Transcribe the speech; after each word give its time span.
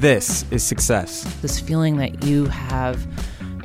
this 0.00 0.46
is 0.50 0.62
success. 0.62 1.24
This 1.42 1.60
feeling 1.60 1.98
that 1.98 2.24
you 2.24 2.46
have 2.46 3.06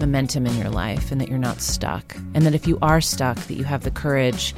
momentum 0.01 0.45
in 0.45 0.57
your 0.57 0.69
life 0.69 1.09
and 1.11 1.21
that 1.21 1.29
you're 1.29 1.37
not 1.37 1.61
stuck. 1.61 2.13
And 2.33 2.45
that 2.45 2.53
if 2.53 2.67
you 2.67 2.77
are 2.81 2.99
stuck, 2.99 3.37
that 3.37 3.53
you 3.55 3.63
have 3.63 3.83
the 3.83 3.91
courage 3.91 4.53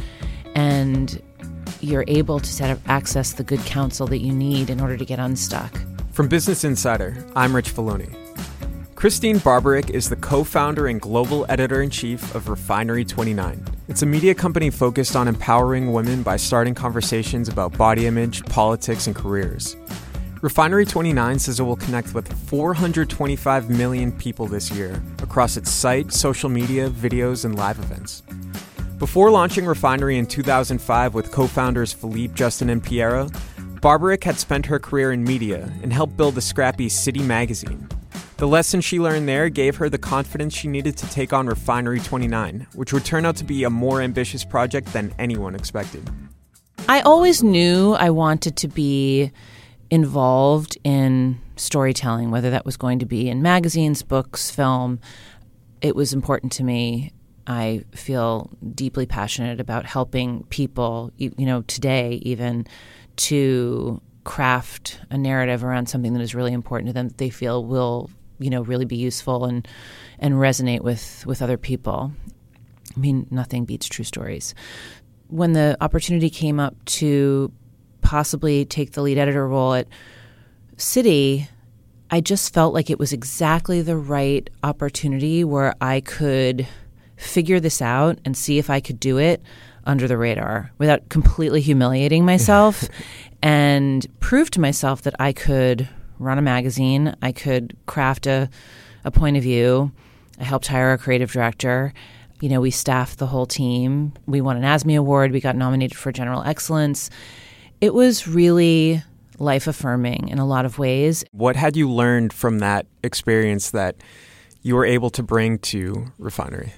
and 0.56 1.22
you're 1.80 2.06
able 2.08 2.40
to 2.40 2.52
set 2.52 2.72
up 2.72 2.80
access 2.88 3.34
the 3.34 3.44
good 3.44 3.60
counsel 3.60 4.08
that 4.08 4.20
you 4.20 4.34
need 4.34 4.72
in 4.72 4.82
order 4.82 4.98
to 4.98 5.06
get 5.06 5.20
unstuck. 5.20 5.80
From 6.12 6.28
Business 6.28 6.64
Insider, 6.64 7.24
I'm 7.36 7.56
Rich 7.56 7.76
Feloni. 7.76 8.16
Christene 8.96 9.38
Barberich 9.38 9.92
is 9.92 10.10
the 10.10 10.16
co 10.16 10.44
founder 10.44 10.88
and 10.88 11.00
global 11.00 11.46
editor 11.48 11.84
in 11.84 11.92
chief 11.92 12.34
of 12.34 12.50
Refinery 12.50 13.06
29. 13.06 13.64
It's 13.88 14.02
a 14.02 14.08
media 14.08 14.34
company 14.34 14.72
focused 14.72 15.16
on 15.16 15.28
empowering 15.28 15.94
women 15.94 16.24
by 16.24 16.38
starting 16.38 16.74
conversations 16.74 17.48
about 17.48 17.78
body 17.78 18.08
image, 18.08 18.44
politics, 18.46 19.06
and 19.06 19.16
careers. 19.16 19.78
Refinery 20.42 20.86
29 20.86 21.40
says 21.40 21.60
it 21.60 21.64
will 21.64 21.76
connect 21.76 22.14
with 22.14 22.32
425 22.48 23.72
million 23.72 24.12
people 24.12 24.46
this 24.46 24.70
year 24.70 25.02
across 25.24 25.58
its 25.58 25.72
site, 25.72 26.14
social 26.14 26.48
media, 26.48 26.92
videos, 26.92 27.44
and 27.44 27.56
live 27.56 27.80
events. 27.80 28.22
Before 29.00 29.32
launching 29.32 29.66
Refinery 29.66 30.18
in 30.18 30.28
2005 30.28 31.16
with 31.16 31.32
co 31.32 31.48
founders 31.48 31.92
Philippe, 31.92 32.36
Justin, 32.36 32.70
and 32.70 32.84
Piera, 32.84 33.30
Barberich 33.82 34.24
had 34.24 34.38
spent 34.38 34.68
her 34.68 34.78
career 34.78 35.12
in 35.12 35.24
media 35.24 35.72
and 35.82 35.92
helped 35.92 36.18
build 36.18 36.36
the 36.36 36.42
scrappy 36.42 36.88
City 36.88 37.24
magazine. 37.24 37.88
The 38.38 38.48
lesson 38.48 38.82
she 38.82 39.00
learned 39.00 39.28
there 39.28 39.50
gave 39.50 39.76
her 39.78 39.90
the 39.90 39.98
confidence 39.98 40.54
she 40.54 40.68
needed 40.68 40.98
to 40.98 41.10
take 41.10 41.34
on 41.34 41.48
Refinery 41.48 42.00
29, 42.00 42.68
which 42.76 42.94
would 42.94 43.06
turn 43.06 43.26
out 43.26 43.38
to 43.38 43.44
be 43.44 43.64
a 43.64 43.70
more 43.72 44.02
ambitious 44.02 44.46
project 44.46 44.94
than 44.94 45.16
anyone 45.18 45.56
expected. 45.56 46.08
I 46.88 47.02
always 47.02 47.42
knew 47.42 47.94
I 47.94 48.12
wanted 48.12 48.56
to 48.58 48.68
be 48.68 49.32
involved 49.90 50.78
in 50.84 51.40
storytelling, 51.56 52.32
whether 52.32 52.50
that 52.50 52.66
was 52.66 52.78
going 52.78 53.00
to 53.00 53.06
be 53.06 53.30
in 53.30 53.42
magazines, 53.42 54.04
books, 54.04 54.52
film. 54.52 55.00
It 55.82 55.96
was 55.96 56.14
important 56.14 56.52
to 56.54 56.64
me. 56.64 57.14
I 57.46 57.86
feel 57.94 58.50
deeply 58.76 59.06
passionate 59.06 59.60
about 59.62 59.86
helping 59.86 60.44
people, 60.46 61.12
you 61.18 61.32
know, 61.38 61.62
today 61.64 62.20
even 62.24 62.68
to 63.18 64.02
craft 64.26 65.00
a 65.10 65.18
narrative 65.18 65.64
around 65.64 65.88
something 65.88 66.14
that 66.14 66.22
is 66.22 66.36
really 66.36 66.52
important 66.52 66.88
to 66.88 66.94
them 66.94 67.08
that 67.08 67.18
they 67.18 67.30
feel 67.30 67.64
will, 67.64 68.10
you 68.40 68.50
know, 68.50 68.62
really 68.62 68.86
be 68.86 68.98
useful 68.98 69.46
and 69.46 69.66
and 70.20 70.36
resonate 70.36 70.82
with 70.82 71.26
with 71.26 71.42
other 71.42 71.58
people. 71.58 72.12
I 72.96 73.00
mean, 73.00 73.28
nothing 73.32 73.64
beats 73.64 73.88
true 73.88 74.04
stories. 74.04 74.54
When 75.30 75.54
the 75.54 75.78
opportunity 75.80 76.30
came 76.30 76.60
up 76.60 76.76
to 76.86 77.52
possibly 78.08 78.64
take 78.64 78.94
the 78.94 79.02
lead 79.02 79.18
editor 79.18 79.46
role 79.46 79.74
at 79.74 79.86
City, 80.78 81.50
I 82.10 82.22
just 82.22 82.54
felt 82.54 82.74
like 82.74 82.90
it 82.90 82.98
was 82.98 83.12
exactly 83.12 83.82
the 83.82 83.98
right 83.98 84.50
opportunity 84.64 85.44
where 85.44 85.74
I 85.82 86.00
could 86.00 86.66
figure 87.18 87.60
this 87.60 87.82
out 87.82 88.20
and 88.24 88.38
see 88.38 88.60
if 88.60 88.70
I 88.70 88.80
could 88.80 88.98
do 88.98 89.18
it 89.18 89.42
under 89.86 90.08
the 90.08 90.18
radar 90.18 90.72
without 90.78 91.10
completely 91.10 91.60
humiliating 91.60 92.24
myself 92.24 92.88
and 93.44 94.08
prove 94.22 94.52
to 94.52 94.62
myself 94.62 95.02
that 95.02 95.16
I 95.20 95.34
could 95.34 95.90
run 96.18 96.38
a 96.38 96.42
magazine, 96.42 97.14
I 97.22 97.34
could 97.34 97.76
craft 97.88 98.26
a, 98.26 98.50
a 99.04 99.12
point 99.12 99.36
of 99.36 99.44
view. 99.44 99.92
I 100.40 100.46
helped 100.46 100.68
hire 100.68 100.94
a 100.94 100.98
creative 100.98 101.34
director. 101.34 101.94
You 102.40 102.48
know, 102.48 102.62
we 102.62 102.72
staffed 102.72 103.20
the 103.20 103.28
whole 103.28 103.48
team. 103.48 104.14
We 104.26 104.40
won 104.40 104.56
an 104.56 104.64
ASME 104.64 104.98
award. 104.98 105.34
We 105.34 105.42
got 105.42 105.58
nominated 105.58 105.98
for 105.98 106.14
General 106.14 106.44
Excellence 106.44 107.10
it 107.82 107.94
was 107.94 108.28
really 108.28 109.04
life 109.40 109.68
affirming 109.68 110.30
in 110.30 110.40
a 110.40 110.46
lot 110.46 110.66
of 110.66 110.80
ways. 110.80 111.24
What 111.32 111.56
had 111.56 111.76
you 111.76 111.90
learned 111.92 112.34
from 112.34 112.60
that 112.60 112.88
experience 113.04 113.72
that 113.72 113.96
you 114.64 114.76
were 114.76 114.86
able 114.86 115.10
to 115.12 115.24
bring 115.24 115.60
to 115.60 116.12
Refinery? 116.18 116.74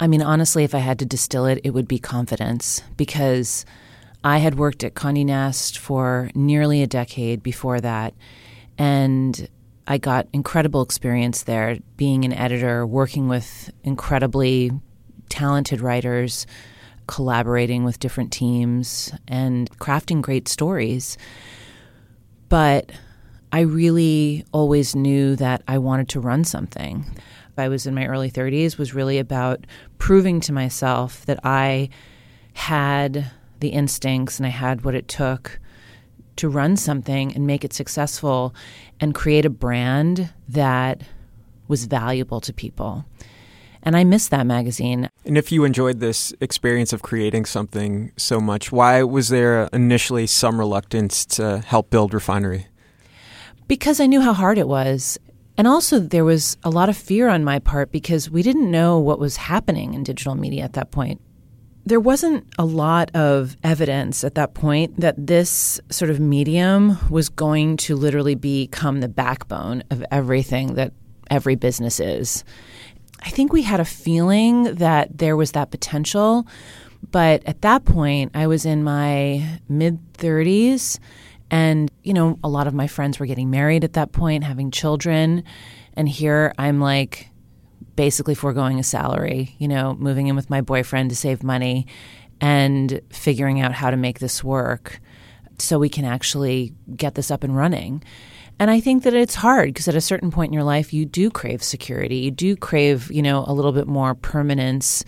I 0.00 0.08
mean, 0.08 0.22
honestly, 0.22 0.64
if 0.64 0.74
I 0.74 0.78
had 0.78 0.98
to 0.98 1.06
distill 1.06 1.46
it, 1.46 1.60
it 1.62 1.70
would 1.70 1.86
be 1.86 1.98
confidence 1.98 2.82
because 2.96 3.64
I 4.24 4.38
had 4.38 4.56
worked 4.56 4.82
at 4.82 4.94
Condé 4.94 5.24
Nast 5.24 5.78
for 5.78 6.30
nearly 6.34 6.82
a 6.82 6.86
decade 6.88 7.42
before 7.42 7.80
that. 7.80 8.14
And 8.78 9.48
I 9.86 9.98
got 9.98 10.26
incredible 10.32 10.82
experience 10.82 11.44
there, 11.44 11.78
being 11.96 12.24
an 12.24 12.32
editor, 12.32 12.84
working 12.84 13.28
with 13.28 13.70
incredibly 13.84 14.72
talented 15.28 15.80
writers 15.80 16.46
collaborating 17.12 17.84
with 17.84 17.98
different 17.98 18.32
teams 18.32 19.12
and 19.28 19.70
crafting 19.78 20.22
great 20.22 20.48
stories. 20.48 21.18
But 22.48 22.90
I 23.52 23.60
really 23.60 24.46
always 24.50 24.96
knew 24.96 25.36
that 25.36 25.62
I 25.68 25.76
wanted 25.76 26.08
to 26.08 26.20
run 26.20 26.44
something. 26.44 27.04
I 27.58 27.68
was 27.68 27.86
in 27.86 27.94
my 27.94 28.06
early 28.06 28.30
30s 28.30 28.78
was 28.78 28.94
really 28.94 29.18
about 29.18 29.66
proving 29.98 30.40
to 30.40 30.54
myself 30.54 31.26
that 31.26 31.38
I 31.44 31.90
had 32.54 33.30
the 33.60 33.68
instincts 33.68 34.38
and 34.38 34.46
I 34.46 34.50
had 34.50 34.82
what 34.82 34.94
it 34.94 35.06
took 35.06 35.60
to 36.36 36.48
run 36.48 36.78
something 36.78 37.34
and 37.34 37.46
make 37.46 37.62
it 37.62 37.74
successful 37.74 38.54
and 39.00 39.14
create 39.14 39.44
a 39.44 39.50
brand 39.50 40.30
that 40.48 41.02
was 41.68 41.84
valuable 41.84 42.40
to 42.40 42.54
people. 42.54 43.04
And 43.82 43.96
I 43.96 44.04
miss 44.04 44.28
that 44.28 44.46
magazine. 44.46 45.08
And 45.24 45.36
if 45.36 45.50
you 45.50 45.64
enjoyed 45.64 46.00
this 46.00 46.32
experience 46.40 46.92
of 46.92 47.02
creating 47.02 47.46
something 47.46 48.12
so 48.16 48.40
much, 48.40 48.70
why 48.70 49.02
was 49.02 49.28
there 49.28 49.68
initially 49.72 50.26
some 50.26 50.58
reluctance 50.58 51.26
to 51.26 51.58
help 51.58 51.90
build 51.90 52.14
Refinery? 52.14 52.66
Because 53.66 54.00
I 54.00 54.06
knew 54.06 54.20
how 54.20 54.32
hard 54.32 54.58
it 54.58 54.68
was. 54.68 55.18
And 55.58 55.66
also, 55.66 55.98
there 55.98 56.24
was 56.24 56.56
a 56.62 56.70
lot 56.70 56.88
of 56.88 56.96
fear 56.96 57.28
on 57.28 57.44
my 57.44 57.58
part 57.58 57.92
because 57.92 58.30
we 58.30 58.42
didn't 58.42 58.70
know 58.70 58.98
what 58.98 59.18
was 59.18 59.36
happening 59.36 59.94
in 59.94 60.02
digital 60.02 60.34
media 60.34 60.64
at 60.64 60.72
that 60.74 60.90
point. 60.90 61.20
There 61.84 62.00
wasn't 62.00 62.46
a 62.58 62.64
lot 62.64 63.10
of 63.14 63.56
evidence 63.64 64.22
at 64.22 64.36
that 64.36 64.54
point 64.54 65.00
that 65.00 65.26
this 65.26 65.80
sort 65.90 66.10
of 66.10 66.20
medium 66.20 66.96
was 67.10 67.28
going 67.28 67.76
to 67.78 67.96
literally 67.96 68.36
become 68.36 69.00
the 69.00 69.08
backbone 69.08 69.82
of 69.90 70.04
everything 70.10 70.74
that 70.74 70.92
every 71.30 71.56
business 71.56 71.98
is. 71.98 72.44
I 73.24 73.30
think 73.30 73.52
we 73.52 73.62
had 73.62 73.80
a 73.80 73.84
feeling 73.84 74.74
that 74.76 75.18
there 75.18 75.36
was 75.36 75.52
that 75.52 75.70
potential. 75.70 76.46
But 77.10 77.42
at 77.46 77.62
that 77.62 77.84
point, 77.84 78.32
I 78.34 78.46
was 78.46 78.64
in 78.64 78.84
my 78.84 79.60
mid 79.68 79.98
30s. 80.14 80.98
And, 81.50 81.90
you 82.02 82.14
know, 82.14 82.38
a 82.42 82.48
lot 82.48 82.66
of 82.66 82.74
my 82.74 82.86
friends 82.86 83.18
were 83.18 83.26
getting 83.26 83.50
married 83.50 83.84
at 83.84 83.92
that 83.92 84.12
point, 84.12 84.44
having 84.44 84.70
children. 84.70 85.44
And 85.94 86.08
here 86.08 86.54
I'm 86.56 86.80
like 86.80 87.28
basically 87.94 88.34
foregoing 88.34 88.78
a 88.78 88.82
salary, 88.82 89.54
you 89.58 89.68
know, 89.68 89.94
moving 89.94 90.28
in 90.28 90.36
with 90.36 90.48
my 90.48 90.62
boyfriend 90.62 91.10
to 91.10 91.16
save 91.16 91.42
money 91.42 91.86
and 92.40 93.02
figuring 93.10 93.60
out 93.60 93.72
how 93.72 93.90
to 93.90 93.96
make 93.98 94.18
this 94.18 94.42
work 94.42 95.00
so 95.62 95.78
we 95.78 95.88
can 95.88 96.04
actually 96.04 96.74
get 96.96 97.14
this 97.14 97.30
up 97.30 97.44
and 97.44 97.56
running. 97.56 98.02
And 98.58 98.70
I 98.70 98.80
think 98.80 99.02
that 99.04 99.14
it's 99.14 99.34
hard 99.34 99.68
because 99.70 99.88
at 99.88 99.94
a 99.94 100.00
certain 100.00 100.30
point 100.30 100.50
in 100.50 100.54
your 100.54 100.64
life, 100.64 100.92
you 100.92 101.06
do 101.06 101.30
crave 101.30 101.62
security. 101.62 102.16
You 102.16 102.30
do 102.30 102.56
crave, 102.56 103.10
you 103.10 103.22
know, 103.22 103.44
a 103.46 103.52
little 103.52 103.72
bit 103.72 103.86
more 103.86 104.14
permanence. 104.14 105.04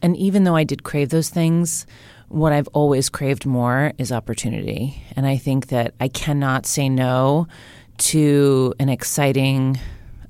And 0.00 0.16
even 0.16 0.44
though 0.44 0.56
I 0.56 0.64
did 0.64 0.84
crave 0.84 1.08
those 1.08 1.28
things, 1.28 1.86
what 2.28 2.52
I've 2.52 2.68
always 2.68 3.08
craved 3.08 3.46
more 3.46 3.92
is 3.98 4.12
opportunity. 4.12 5.02
And 5.16 5.26
I 5.26 5.36
think 5.36 5.68
that 5.68 5.94
I 6.00 6.08
cannot 6.08 6.66
say 6.66 6.88
no 6.88 7.48
to 7.98 8.74
an 8.78 8.88
exciting 8.88 9.78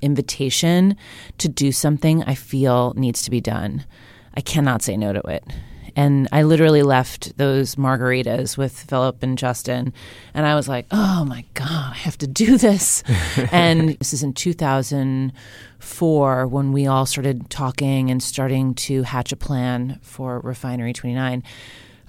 invitation 0.01 0.95
to 1.37 1.49
do 1.49 1.71
something 1.71 2.23
I 2.23 2.35
feel 2.35 2.93
needs 2.95 3.21
to 3.23 3.31
be 3.31 3.41
done. 3.41 3.85
I 4.35 4.41
cannot 4.41 4.81
say 4.81 4.97
no 4.97 5.13
to 5.13 5.21
it. 5.27 5.43
And 5.99 6.27
I 6.31 6.43
literally 6.43 6.81
left 6.81 7.35
those 7.35 7.75
margaritas 7.75 8.57
with 8.57 8.83
Philip 8.83 9.21
and 9.21 9.37
Justin. 9.37 9.91
And 10.33 10.45
I 10.45 10.55
was 10.55 10.69
like, 10.69 10.85
oh 10.91 11.25
my 11.25 11.43
God, 11.55 11.91
I 11.91 11.97
have 11.97 12.17
to 12.19 12.27
do 12.27 12.57
this. 12.57 13.03
and 13.51 13.99
this 13.99 14.13
is 14.13 14.23
in 14.23 14.31
2004 14.31 16.47
when 16.47 16.71
we 16.71 16.87
all 16.87 17.05
started 17.05 17.49
talking 17.49 18.09
and 18.09 18.23
starting 18.23 18.75
to 18.75 19.03
hatch 19.03 19.33
a 19.33 19.35
plan 19.35 19.99
for 20.01 20.39
Refinery 20.39 20.93
29 20.93 21.43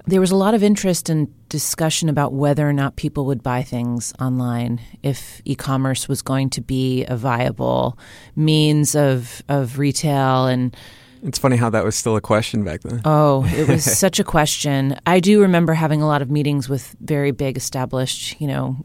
there 0.07 0.21
was 0.21 0.31
a 0.31 0.37
lot 0.37 0.55
of 0.55 0.63
interest 0.63 1.11
and 1.11 1.29
discussion 1.51 2.09
about 2.09 2.33
whether 2.33 2.67
or 2.67 2.73
not 2.73 2.97
people 2.97 3.27
would 3.27 3.43
buy 3.43 3.63
things 3.63 4.15
online 4.19 4.81
if 5.03 5.43
e-commerce 5.45 6.09
was 6.09 6.23
going 6.23 6.49
to 6.49 6.63
be 6.63 7.05
a 7.05 7.19
viable 7.19 7.99
means 8.35 8.97
of 8.97 9.43
of 9.47 9.79
retail 9.79 10.47
and 10.47 10.75
it's 11.23 11.39
funny 11.39 11.57
how 11.57 11.71
that 11.71 11.85
was 11.85 11.97
still 11.97 12.17
a 12.17 12.21
question 12.21 12.65
back 12.65 12.81
then. 12.83 13.01
Oh, 13.05 13.45
it 13.47 13.69
was 13.69 13.85
such 13.99 14.19
a 14.19 14.25
question. 14.25 14.99
I 15.07 15.21
do 15.21 15.43
remember 15.43 15.75
having 15.75 16.03
a 16.03 16.07
lot 16.07 16.23
of 16.23 16.31
meetings 16.31 16.69
with 16.69 16.97
very 17.01 17.31
big 17.31 17.57
established, 17.57 18.41
you 18.41 18.47
know, 18.47 18.77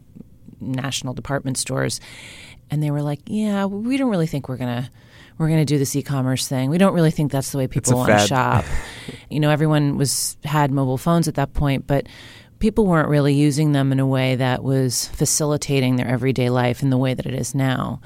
national 0.60 1.14
department 1.14 1.58
stores 1.58 2.00
and 2.70 2.82
they 2.82 2.90
were 2.90 3.02
like, 3.02 3.20
"Yeah, 3.26 3.66
we 3.66 3.96
don't 3.96 4.10
really 4.10 4.26
think 4.26 4.48
we're 4.48 4.56
going 4.56 4.84
to 4.84 4.90
we're 5.38 5.48
going 5.48 5.60
to 5.60 5.66
do 5.66 5.78
this 5.78 5.94
e-commerce 5.94 6.48
thing. 6.48 6.70
We 6.70 6.78
don't 6.78 6.94
really 6.94 7.10
think 7.10 7.30
that's 7.30 7.52
the 7.52 7.58
way 7.58 7.66
people 7.66 7.94
want 7.94 8.10
to 8.10 8.26
shop. 8.26 8.64
you 9.30 9.38
know, 9.38 9.50
everyone 9.50 9.98
was 9.98 10.36
had 10.44 10.70
mobile 10.70 10.96
phones 10.96 11.28
at 11.28 11.34
that 11.34 11.52
point, 11.52 11.86
but 11.86 12.06
people 12.58 12.86
weren't 12.86 13.08
really 13.08 13.34
using 13.34 13.72
them 13.72 13.92
in 13.92 14.00
a 14.00 14.06
way 14.06 14.36
that 14.36 14.64
was 14.64 15.08
facilitating 15.08 15.96
their 15.96 16.08
everyday 16.08 16.48
life 16.48 16.82
in 16.82 16.88
the 16.88 16.96
way 16.96 17.12
that 17.12 17.26
it 17.26 17.34
is 17.34 17.54
now 17.54 18.00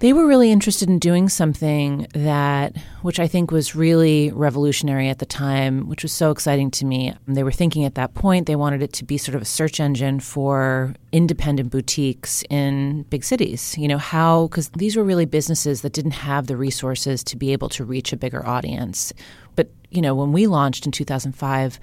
they 0.00 0.12
were 0.12 0.26
really 0.26 0.52
interested 0.52 0.88
in 0.88 1.00
doing 1.00 1.28
something 1.28 2.06
that, 2.12 2.76
which 3.02 3.18
I 3.18 3.26
think 3.26 3.50
was 3.50 3.74
really 3.74 4.30
revolutionary 4.30 5.08
at 5.08 5.18
the 5.18 5.26
time, 5.26 5.88
which 5.88 6.04
was 6.04 6.12
so 6.12 6.30
exciting 6.30 6.70
to 6.72 6.84
me. 6.84 7.14
They 7.26 7.42
were 7.42 7.50
thinking 7.50 7.84
at 7.84 7.96
that 7.96 8.14
point 8.14 8.46
they 8.46 8.54
wanted 8.54 8.80
it 8.80 8.92
to 8.94 9.04
be 9.04 9.18
sort 9.18 9.34
of 9.34 9.42
a 9.42 9.46
search 9.46 9.80
engine 9.80 10.20
for 10.20 10.94
independent 11.10 11.70
boutiques 11.70 12.44
in 12.48 13.02
big 13.04 13.24
cities. 13.24 13.76
You 13.76 13.88
know, 13.88 13.98
how, 13.98 14.46
because 14.46 14.68
these 14.70 14.96
were 14.96 15.02
really 15.02 15.26
businesses 15.26 15.82
that 15.82 15.94
didn't 15.94 16.12
have 16.12 16.46
the 16.46 16.56
resources 16.56 17.24
to 17.24 17.36
be 17.36 17.52
able 17.52 17.68
to 17.70 17.84
reach 17.84 18.12
a 18.12 18.16
bigger 18.16 18.46
audience. 18.46 19.12
But, 19.56 19.68
you 19.90 20.00
know, 20.00 20.14
when 20.14 20.30
we 20.30 20.46
launched 20.46 20.86
in 20.86 20.92
2005, 20.92 21.80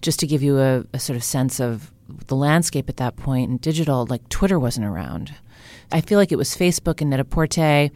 just 0.00 0.20
to 0.20 0.28
give 0.28 0.44
you 0.44 0.60
a, 0.60 0.84
a 0.92 1.00
sort 1.00 1.16
of 1.16 1.24
sense 1.24 1.58
of 1.58 1.90
the 2.28 2.36
landscape 2.36 2.88
at 2.88 2.98
that 2.98 3.16
point 3.16 3.50
in 3.50 3.56
digital, 3.56 4.06
like 4.08 4.28
Twitter 4.28 4.60
wasn't 4.60 4.86
around. 4.86 5.34
I 5.90 6.00
feel 6.00 6.18
like 6.18 6.32
it 6.32 6.36
was 6.36 6.54
Facebook 6.54 7.00
and 7.00 7.10
Net-a-Porter. 7.10 7.90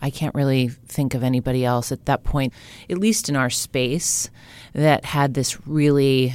I 0.00 0.10
can't 0.10 0.34
really 0.34 0.68
think 0.68 1.14
of 1.14 1.22
anybody 1.22 1.64
else 1.64 1.92
at 1.92 2.06
that 2.06 2.24
point, 2.24 2.52
at 2.88 2.98
least 2.98 3.28
in 3.28 3.36
our 3.36 3.50
space, 3.50 4.30
that 4.72 5.04
had 5.04 5.34
this 5.34 5.66
really 5.66 6.34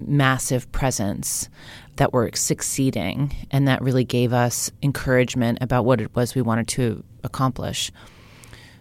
massive 0.00 0.70
presence 0.72 1.48
that 1.96 2.12
were 2.12 2.30
succeeding 2.34 3.32
and 3.50 3.68
that 3.68 3.80
really 3.80 4.04
gave 4.04 4.32
us 4.32 4.70
encouragement 4.82 5.58
about 5.60 5.84
what 5.84 6.00
it 6.00 6.14
was 6.14 6.34
we 6.34 6.42
wanted 6.42 6.68
to 6.68 7.04
accomplish. 7.22 7.90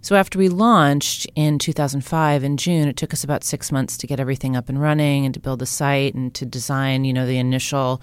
So 0.02 0.16
after 0.16 0.38
we 0.38 0.50
launched 0.50 1.28
in 1.36 1.60
2005 1.60 2.44
in 2.44 2.58
June, 2.58 2.90
it 2.90 2.98
took 2.98 3.14
us 3.14 3.24
about 3.24 3.46
six 3.46 3.72
months 3.72 3.96
to 3.98 4.08
get 4.08 4.20
everything 4.20 4.58
up 4.58 4.68
and 4.68 4.82
running 4.82 5.24
and 5.24 5.34
to 5.34 5.40
build 5.40 5.60
the 5.60 5.66
site 5.66 6.14
and 6.14 6.34
to 6.34 6.46
design, 6.46 7.06
you 7.06 7.14
know, 7.14 7.26
the 7.26 7.38
initial 7.38 8.02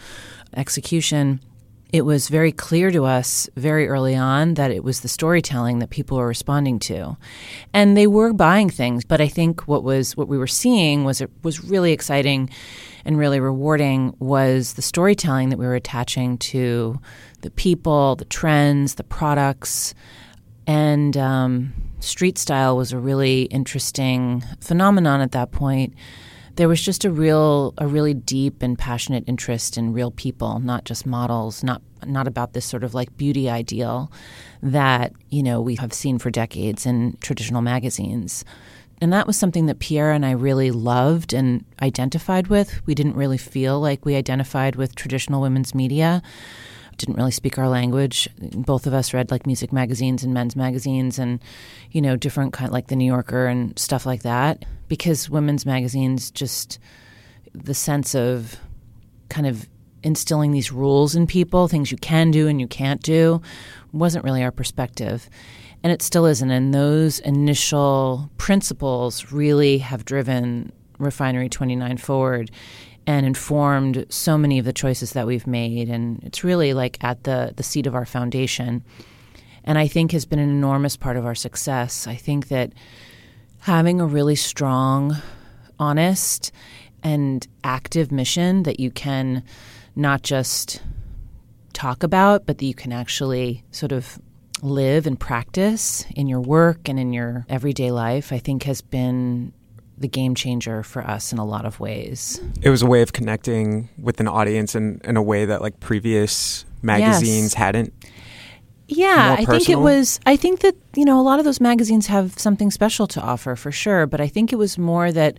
execution 0.56 1.40
it 1.92 2.02
was 2.02 2.28
very 2.28 2.52
clear 2.52 2.90
to 2.90 3.04
us 3.04 3.48
very 3.56 3.88
early 3.88 4.14
on 4.14 4.54
that 4.54 4.70
it 4.70 4.84
was 4.84 5.00
the 5.00 5.08
storytelling 5.08 5.80
that 5.80 5.90
people 5.90 6.18
were 6.18 6.26
responding 6.26 6.78
to. 6.78 7.16
And 7.74 7.96
they 7.96 8.06
were 8.06 8.32
buying 8.32 8.70
things 8.70 9.04
but 9.04 9.20
i 9.20 9.28
think 9.28 9.66
what 9.66 9.82
was 9.82 10.16
what 10.16 10.28
we 10.28 10.38
were 10.38 10.46
seeing 10.46 11.04
was 11.04 11.20
it 11.20 11.30
was 11.42 11.64
really 11.64 11.92
exciting 11.92 12.48
and 13.04 13.18
really 13.18 13.40
rewarding 13.40 14.14
was 14.18 14.74
the 14.74 14.82
storytelling 14.82 15.48
that 15.48 15.58
we 15.58 15.66
were 15.66 15.74
attaching 15.74 16.38
to 16.38 17.00
the 17.40 17.50
people 17.50 18.16
the 18.16 18.24
trends 18.24 18.94
the 18.94 19.04
products. 19.04 19.94
And 20.66 21.16
um, 21.16 21.72
street 22.00 22.38
style 22.38 22.76
was 22.76 22.92
a 22.92 22.98
really 22.98 23.42
interesting 23.44 24.44
phenomenon 24.60 25.20
at 25.20 25.32
that 25.32 25.50
point 25.50 25.94
there 26.60 26.68
was 26.68 26.82
just 26.82 27.06
a 27.06 27.10
real 27.10 27.72
a 27.78 27.86
really 27.86 28.12
deep 28.12 28.62
and 28.62 28.78
passionate 28.78 29.24
interest 29.26 29.78
in 29.78 29.94
real 29.94 30.10
people, 30.10 30.60
not 30.60 30.84
just 30.84 31.06
models, 31.06 31.64
not 31.64 31.80
not 32.04 32.28
about 32.28 32.52
this 32.52 32.66
sort 32.66 32.84
of 32.84 32.92
like 32.92 33.16
beauty 33.16 33.48
ideal 33.48 34.12
that, 34.62 35.14
you 35.30 35.42
know, 35.42 35.58
we 35.62 35.76
have 35.76 35.94
seen 35.94 36.18
for 36.18 36.30
decades 36.30 36.84
in 36.84 37.16
traditional 37.22 37.62
magazines. 37.62 38.44
And 39.00 39.10
that 39.10 39.26
was 39.26 39.38
something 39.38 39.64
that 39.66 39.78
Piera 39.78 40.14
and 40.14 40.26
I 40.26 40.32
really 40.32 40.70
loved 40.70 41.32
and 41.32 41.64
identified 41.80 42.48
with. 42.48 42.86
We 42.86 42.94
didn't 42.94 43.16
really 43.16 43.38
feel 43.38 43.80
like 43.80 44.04
we 44.04 44.14
identified 44.14 44.76
with 44.76 44.94
traditional 44.94 45.40
women's 45.40 45.74
media 45.74 46.20
didn't 47.00 47.16
really 47.16 47.30
speak 47.30 47.58
our 47.58 47.68
language. 47.68 48.28
Both 48.38 48.86
of 48.86 48.94
us 48.94 49.14
read 49.14 49.30
like 49.30 49.46
music 49.46 49.72
magazines 49.72 50.22
and 50.22 50.34
men's 50.34 50.54
magazines 50.54 51.18
and, 51.18 51.40
you 51.90 52.02
know, 52.02 52.14
different 52.14 52.52
kind 52.52 52.70
like 52.70 52.88
the 52.88 52.96
New 52.96 53.06
Yorker 53.06 53.46
and 53.46 53.76
stuff 53.78 54.04
like 54.04 54.22
that. 54.22 54.64
Because 54.88 55.30
women's 55.30 55.64
magazines 55.64 56.30
just 56.30 56.78
the 57.54 57.74
sense 57.74 58.14
of 58.14 58.56
kind 59.28 59.46
of 59.46 59.68
instilling 60.02 60.52
these 60.52 60.70
rules 60.70 61.14
in 61.14 61.26
people, 61.26 61.68
things 61.68 61.90
you 61.90 61.98
can 61.98 62.30
do 62.30 62.48
and 62.48 62.60
you 62.60 62.68
can't 62.68 63.02
do, 63.02 63.40
wasn't 63.92 64.24
really 64.24 64.42
our 64.42 64.52
perspective. 64.52 65.28
And 65.82 65.92
it 65.92 66.02
still 66.02 66.26
isn't. 66.26 66.50
And 66.50 66.74
those 66.74 67.18
initial 67.20 68.30
principles 68.36 69.32
really 69.32 69.78
have 69.78 70.04
driven 70.04 70.72
Refinery 70.98 71.48
29 71.48 71.96
forward 71.96 72.50
and 73.10 73.26
informed 73.26 74.06
so 74.08 74.38
many 74.38 74.60
of 74.60 74.64
the 74.64 74.72
choices 74.72 75.14
that 75.14 75.26
we've 75.26 75.46
made. 75.48 75.88
And 75.88 76.22
it's 76.22 76.44
really 76.44 76.74
like 76.74 76.96
at 77.02 77.24
the, 77.24 77.52
the 77.56 77.64
seat 77.64 77.88
of 77.88 77.94
our 77.96 78.06
foundation. 78.06 78.84
And 79.64 79.76
I 79.76 79.88
think 79.88 80.12
has 80.12 80.24
been 80.24 80.38
an 80.38 80.48
enormous 80.48 80.96
part 80.96 81.16
of 81.16 81.26
our 81.26 81.34
success. 81.34 82.06
I 82.06 82.14
think 82.14 82.46
that 82.48 82.72
having 83.58 84.00
a 84.00 84.06
really 84.06 84.36
strong, 84.36 85.16
honest, 85.76 86.52
and 87.02 87.44
active 87.64 88.12
mission 88.12 88.62
that 88.62 88.78
you 88.78 88.92
can 88.92 89.42
not 89.96 90.22
just 90.22 90.80
talk 91.72 92.04
about, 92.04 92.46
but 92.46 92.58
that 92.58 92.64
you 92.64 92.74
can 92.74 92.92
actually 92.92 93.64
sort 93.72 93.90
of 93.90 94.20
live 94.62 95.08
and 95.08 95.18
practice 95.18 96.06
in 96.14 96.28
your 96.28 96.40
work 96.40 96.88
and 96.88 97.00
in 97.00 97.12
your 97.12 97.44
everyday 97.48 97.90
life, 97.90 98.32
I 98.32 98.38
think 98.38 98.62
has 98.62 98.80
been 98.80 99.52
the 100.00 100.08
game 100.08 100.34
changer 100.34 100.82
for 100.82 101.02
us 101.02 101.32
in 101.32 101.38
a 101.38 101.44
lot 101.44 101.66
of 101.66 101.78
ways. 101.78 102.40
It 102.62 102.70
was 102.70 102.82
a 102.82 102.86
way 102.86 103.02
of 103.02 103.12
connecting 103.12 103.90
with 103.98 104.18
an 104.18 104.26
audience 104.26 104.74
in, 104.74 105.00
in 105.04 105.16
a 105.16 105.22
way 105.22 105.44
that 105.44 105.60
like 105.60 105.78
previous 105.78 106.64
magazines 106.82 107.52
yes. 107.52 107.54
hadn't. 107.54 107.92
Yeah, 108.88 109.36
I 109.38 109.44
think 109.44 109.68
it 109.68 109.78
was. 109.78 110.18
I 110.26 110.34
think 110.34 110.60
that 110.60 110.74
you 110.96 111.04
know 111.04 111.20
a 111.20 111.22
lot 111.22 111.38
of 111.38 111.44
those 111.44 111.60
magazines 111.60 112.08
have 112.08 112.36
something 112.36 112.72
special 112.72 113.06
to 113.08 113.20
offer 113.20 113.54
for 113.54 113.70
sure, 113.70 114.06
but 114.06 114.20
I 114.20 114.26
think 114.26 114.52
it 114.52 114.56
was 114.56 114.78
more 114.78 115.12
that 115.12 115.38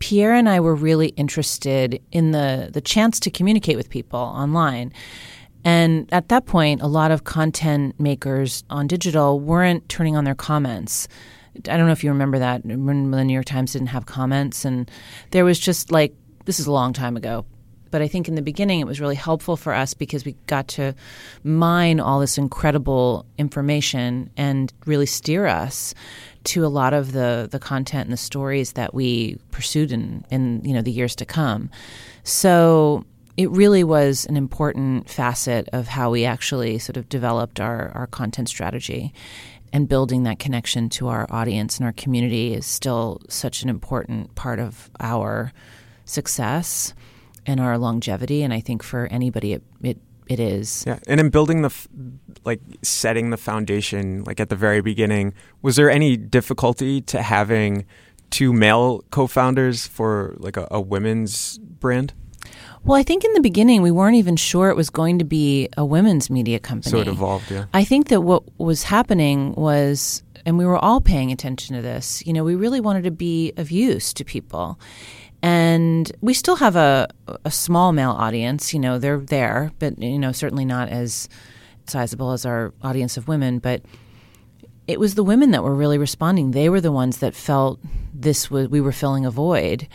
Piera 0.00 0.36
and 0.36 0.48
I 0.48 0.58
were 0.58 0.74
really 0.74 1.08
interested 1.10 2.02
in 2.10 2.32
the 2.32 2.70
the 2.72 2.80
chance 2.80 3.20
to 3.20 3.30
communicate 3.30 3.76
with 3.76 3.88
people 3.88 4.18
online. 4.18 4.92
And 5.64 6.08
at 6.12 6.28
that 6.28 6.46
point, 6.46 6.82
a 6.82 6.88
lot 6.88 7.12
of 7.12 7.22
content 7.22 7.98
makers 8.00 8.64
on 8.70 8.88
digital 8.88 9.38
weren't 9.38 9.88
turning 9.88 10.16
on 10.16 10.24
their 10.24 10.34
comments. 10.34 11.06
I 11.68 11.76
don't 11.76 11.86
know 11.86 11.92
if 11.92 12.04
you 12.04 12.10
remember 12.10 12.38
that 12.38 12.64
when 12.64 13.10
the 13.10 13.24
New 13.24 13.32
York 13.32 13.46
Times 13.46 13.72
didn't 13.72 13.88
have 13.88 14.06
comments, 14.06 14.64
and 14.64 14.90
there 15.30 15.44
was 15.44 15.58
just 15.58 15.90
like 15.90 16.14
this 16.44 16.60
is 16.60 16.66
a 16.66 16.72
long 16.72 16.92
time 16.92 17.16
ago. 17.16 17.44
But 17.90 18.02
I 18.02 18.08
think 18.08 18.28
in 18.28 18.34
the 18.34 18.42
beginning 18.42 18.80
it 18.80 18.86
was 18.86 19.00
really 19.00 19.14
helpful 19.14 19.56
for 19.56 19.72
us 19.72 19.94
because 19.94 20.24
we 20.24 20.32
got 20.46 20.68
to 20.68 20.94
mine 21.42 22.00
all 22.00 22.20
this 22.20 22.36
incredible 22.36 23.24
information 23.38 24.30
and 24.36 24.72
really 24.84 25.06
steer 25.06 25.46
us 25.46 25.94
to 26.44 26.64
a 26.64 26.68
lot 26.68 26.92
of 26.92 27.12
the 27.12 27.48
the 27.50 27.58
content 27.58 28.04
and 28.04 28.12
the 28.12 28.18
stories 28.18 28.72
that 28.72 28.94
we 28.94 29.38
pursued 29.50 29.92
in 29.92 30.24
in 30.30 30.62
you 30.64 30.74
know 30.74 30.82
the 30.82 30.92
years 30.92 31.16
to 31.16 31.24
come. 31.24 31.70
So 32.24 33.04
it 33.38 33.50
really 33.50 33.84
was 33.84 34.26
an 34.26 34.36
important 34.36 35.08
facet 35.08 35.68
of 35.72 35.86
how 35.86 36.10
we 36.10 36.24
actually 36.24 36.76
sort 36.80 36.96
of 36.96 37.08
developed 37.08 37.60
our, 37.60 37.90
our 37.94 38.08
content 38.08 38.48
strategy 38.48 39.14
and 39.72 39.88
building 39.88 40.22
that 40.24 40.38
connection 40.38 40.88
to 40.90 41.08
our 41.08 41.26
audience 41.30 41.78
and 41.78 41.86
our 41.86 41.92
community 41.92 42.54
is 42.54 42.66
still 42.66 43.20
such 43.28 43.62
an 43.62 43.68
important 43.68 44.34
part 44.34 44.58
of 44.58 44.90
our 45.00 45.52
success 46.04 46.94
and 47.46 47.60
our 47.60 47.78
longevity. 47.78 48.42
And 48.42 48.52
I 48.52 48.60
think 48.60 48.82
for 48.82 49.06
anybody, 49.10 49.52
it, 49.54 49.62
it, 49.82 49.98
it 50.26 50.40
is. 50.40 50.84
Yeah. 50.86 50.98
And 51.06 51.20
in 51.20 51.30
building 51.30 51.62
the, 51.62 51.74
like 52.44 52.60
setting 52.82 53.30
the 53.30 53.36
foundation, 53.36 54.24
like 54.24 54.40
at 54.40 54.48
the 54.48 54.56
very 54.56 54.80
beginning, 54.80 55.34
was 55.62 55.76
there 55.76 55.90
any 55.90 56.16
difficulty 56.16 57.00
to 57.02 57.22
having 57.22 57.86
two 58.30 58.52
male 58.52 59.04
co-founders 59.10 59.86
for 59.86 60.34
like 60.38 60.56
a, 60.56 60.68
a 60.70 60.80
women's 60.80 61.58
brand? 61.58 62.12
Well, 62.88 62.96
I 62.96 63.02
think 63.02 63.22
in 63.22 63.34
the 63.34 63.42
beginning 63.42 63.82
we 63.82 63.90
weren't 63.90 64.16
even 64.16 64.36
sure 64.36 64.70
it 64.70 64.74
was 64.74 64.88
going 64.88 65.18
to 65.18 65.24
be 65.26 65.68
a 65.76 65.84
women's 65.84 66.30
media 66.30 66.58
company. 66.58 66.90
So 66.90 66.98
it 67.00 67.06
evolved, 67.06 67.50
yeah. 67.50 67.66
I 67.74 67.84
think 67.84 68.08
that 68.08 68.22
what 68.22 68.44
was 68.58 68.82
happening 68.82 69.52
was, 69.52 70.22
and 70.46 70.56
we 70.56 70.64
were 70.64 70.78
all 70.78 71.02
paying 71.02 71.30
attention 71.30 71.76
to 71.76 71.82
this, 71.82 72.26
you 72.26 72.32
know, 72.32 72.44
we 72.44 72.54
really 72.54 72.80
wanted 72.80 73.04
to 73.04 73.10
be 73.10 73.52
of 73.58 73.70
use 73.70 74.14
to 74.14 74.24
people. 74.24 74.80
And 75.42 76.10
we 76.22 76.32
still 76.32 76.56
have 76.56 76.76
a, 76.76 77.08
a 77.44 77.50
small 77.50 77.92
male 77.92 78.12
audience, 78.12 78.72
you 78.72 78.80
know, 78.80 78.98
they're 78.98 79.20
there, 79.20 79.70
but, 79.78 79.98
you 79.98 80.18
know, 80.18 80.32
certainly 80.32 80.64
not 80.64 80.88
as 80.88 81.28
sizable 81.86 82.32
as 82.32 82.46
our 82.46 82.72
audience 82.80 83.18
of 83.18 83.28
women. 83.28 83.58
But 83.58 83.82
it 84.86 84.98
was 84.98 85.14
the 85.14 85.22
women 85.22 85.50
that 85.50 85.62
were 85.62 85.74
really 85.74 85.98
responding. 85.98 86.52
They 86.52 86.70
were 86.70 86.80
the 86.80 86.90
ones 86.90 87.18
that 87.18 87.34
felt 87.34 87.80
this 88.14 88.50
was, 88.50 88.68
we 88.68 88.80
were 88.80 88.92
filling 88.92 89.26
a 89.26 89.30
void. 89.30 89.86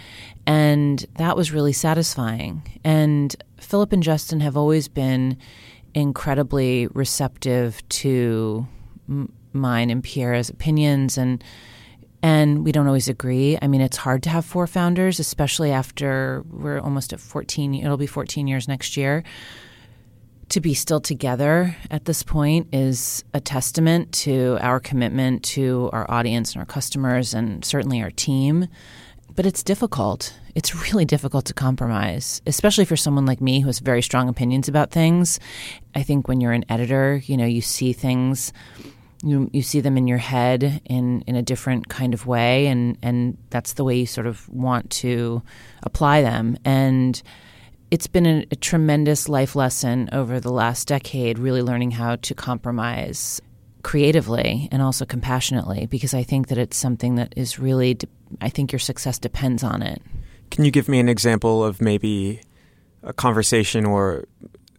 And 0.46 1.06
that 1.18 1.38
was 1.38 1.52
really 1.52 1.74
satisfying. 1.74 2.80
And 2.84 3.36
Philip 3.60 3.94
and 3.94 4.04
Justin 4.04 4.42
have 4.42 4.58
always 4.58 4.88
been 4.88 5.38
incredibly 5.94 6.88
receptive 6.88 7.88
to 7.88 8.68
m- 9.08 9.32
mine 9.54 9.90
and 9.90 10.04
Piera's 10.04 10.50
opinions 10.50 11.18
and 11.18 11.44
and 12.26 12.64
we 12.64 12.72
don't 12.72 12.88
always 12.88 13.10
agree. 13.10 13.58
I 13.62 13.68
mean, 13.68 13.82
it's 13.82 13.98
hard 13.98 14.24
to 14.24 14.30
have 14.30 14.46
four 14.46 14.66
founders, 14.66 15.20
especially 15.20 15.72
after 15.74 16.42
we're 16.50 16.80
almost 16.80 17.12
at 17.12 17.20
14 17.20 17.76
it'll 17.76 17.98
be 17.98 18.08
14 18.08 18.48
years 18.48 18.68
next 18.68 18.96
year. 18.96 19.24
To 20.50 20.62
be 20.62 20.74
still 20.74 21.02
together 21.02 21.76
at 21.92 22.06
this 22.06 22.24
point 22.24 22.74
is 22.74 23.24
a 23.34 23.42
testament 23.42 24.14
to 24.14 24.58
our 24.62 24.80
commitment 24.80 25.44
to 25.44 25.90
our 25.92 26.10
audience 26.10 26.54
and 26.54 26.60
our 26.60 26.66
customers 26.66 27.34
and 27.34 27.66
certainly 27.66 28.02
our 28.02 28.12
team 28.12 28.68
but 29.36 29.46
it's 29.46 29.64
difficult. 29.64 30.38
It's 30.56 30.76
really 30.76 31.06
difficult 31.06 31.46
to 31.46 31.54
compromise, 31.54 32.42
especially 32.46 32.86
for 32.86 32.96
someone 32.96 33.26
like 33.26 33.42
me 33.42 33.62
who 33.62 33.68
has 33.68 33.80
very 33.80 34.02
strong 34.02 34.30
opinions 34.30 34.68
about 34.68 34.92
things. 34.92 35.40
I 35.96 36.04
think 36.04 36.28
when 36.28 36.42
you're 36.42 36.52
an 36.52 36.66
editor, 36.70 37.22
you 37.26 37.38
know, 37.38 37.46
you 37.46 37.62
see 37.62 37.94
things 37.94 38.54
you 39.24 39.50
you 39.54 39.62
see 39.62 39.80
them 39.80 39.98
in 39.98 40.06
your 40.06 40.18
head 40.18 40.82
in 40.86 41.22
in 41.22 41.36
a 41.36 41.42
different 41.42 41.88
kind 41.88 42.14
of 42.14 42.28
way 42.28 42.68
and 42.68 42.98
and 43.02 43.38
that's 43.50 43.74
the 43.74 43.84
way 43.84 43.96
you 43.96 44.06
sort 44.06 44.28
of 44.28 44.48
want 44.50 44.90
to 44.90 45.42
apply 45.84 46.22
them 46.22 46.58
and 46.66 47.24
it's 47.90 48.08
been 48.08 48.26
a, 48.26 48.46
a 48.52 48.56
tremendous 48.56 49.30
life 49.30 49.56
lesson 49.56 50.10
over 50.12 50.40
the 50.40 50.52
last 50.52 50.90
decade 50.90 51.40
really 51.40 51.62
learning 51.62 51.92
how 51.92 52.18
to 52.18 52.36
compromise 52.36 53.42
creatively 53.84 54.70
and 54.72 54.82
also 54.82 55.06
compassionately 55.06 55.86
because 55.86 56.14
I 56.14 56.24
think 56.24 56.48
that 56.48 56.58
it's 56.58 56.78
something 56.78 57.16
that 57.16 57.34
is 57.36 57.60
really 57.60 57.98
I 58.42 58.50
think 58.50 58.72
your 58.72 58.80
success 58.80 59.20
depends 59.20 59.64
on 59.64 59.82
it. 59.82 60.02
Can 60.50 60.66
you 60.66 60.72
give 60.72 60.88
me 60.88 61.00
an 61.00 61.10
example 61.10 61.64
of 61.64 61.82
maybe 61.82 62.42
a 63.04 63.14
conversation 63.14 63.86
or 63.86 64.26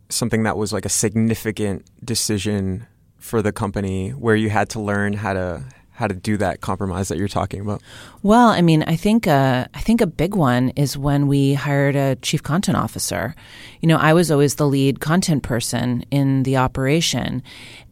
something 0.08 0.44
that 0.44 0.56
was 0.56 0.72
like 0.72 0.84
a 0.84 0.90
significant 0.90 1.84
decision 2.04 2.86
for 3.18 3.42
the 3.42 3.52
company 3.52 4.10
where 4.10 4.36
you 4.36 4.50
had 4.50 4.68
to 4.70 4.80
learn 4.80 5.12
how 5.12 5.32
to 5.32 5.64
how 5.94 6.08
to 6.08 6.14
do 6.14 6.36
that 6.36 6.60
compromise 6.60 7.06
that 7.08 7.18
you're 7.18 7.28
talking 7.28 7.60
about? 7.60 7.80
Well, 8.22 8.48
I 8.48 8.62
mean, 8.62 8.82
I 8.82 8.96
think 8.96 9.28
uh, 9.28 9.66
I 9.72 9.80
think 9.80 10.00
a 10.00 10.06
big 10.06 10.34
one 10.34 10.70
is 10.70 10.98
when 10.98 11.28
we 11.28 11.54
hired 11.54 11.94
a 11.94 12.16
chief 12.16 12.42
content 12.42 12.76
officer. 12.76 13.34
You 13.80 13.88
know, 13.88 13.96
I 13.96 14.12
was 14.12 14.30
always 14.30 14.56
the 14.56 14.66
lead 14.66 15.00
content 15.00 15.44
person 15.44 16.04
in 16.10 16.42
the 16.42 16.56
operation, 16.56 17.42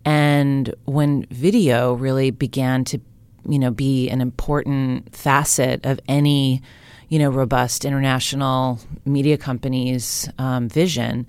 and 0.05 0.75
when 0.85 1.27
video 1.31 1.95
really 1.95 2.31
began 2.31 2.85
to 2.85 3.01
you 3.49 3.59
know, 3.59 3.71
be 3.71 4.09
an 4.09 4.21
important 4.21 5.15
facet 5.15 5.85
of 5.85 5.99
any, 6.09 6.63
you 7.09 7.19
know, 7.19 7.31
robust 7.31 7.85
international 7.85 8.79
media 9.05 9.37
company's 9.37 10.29
um, 10.39 10.69
vision. 10.69 11.27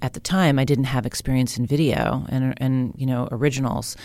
At 0.00 0.14
the 0.14 0.20
time, 0.20 0.58
I 0.58 0.64
didn't 0.64 0.84
have 0.84 1.06
experience 1.06 1.58
in 1.58 1.66
video 1.66 2.24
and, 2.28 2.54
and 2.56 2.94
you 2.96 3.06
know 3.06 3.28
originals. 3.30 3.96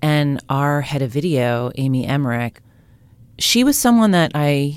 And 0.00 0.42
our 0.48 0.80
head 0.80 1.02
of 1.02 1.10
video, 1.10 1.72
Amy 1.74 2.06
Emmerich, 2.06 2.60
she 3.38 3.64
was 3.64 3.76
someone 3.76 4.12
that 4.12 4.32
I, 4.34 4.76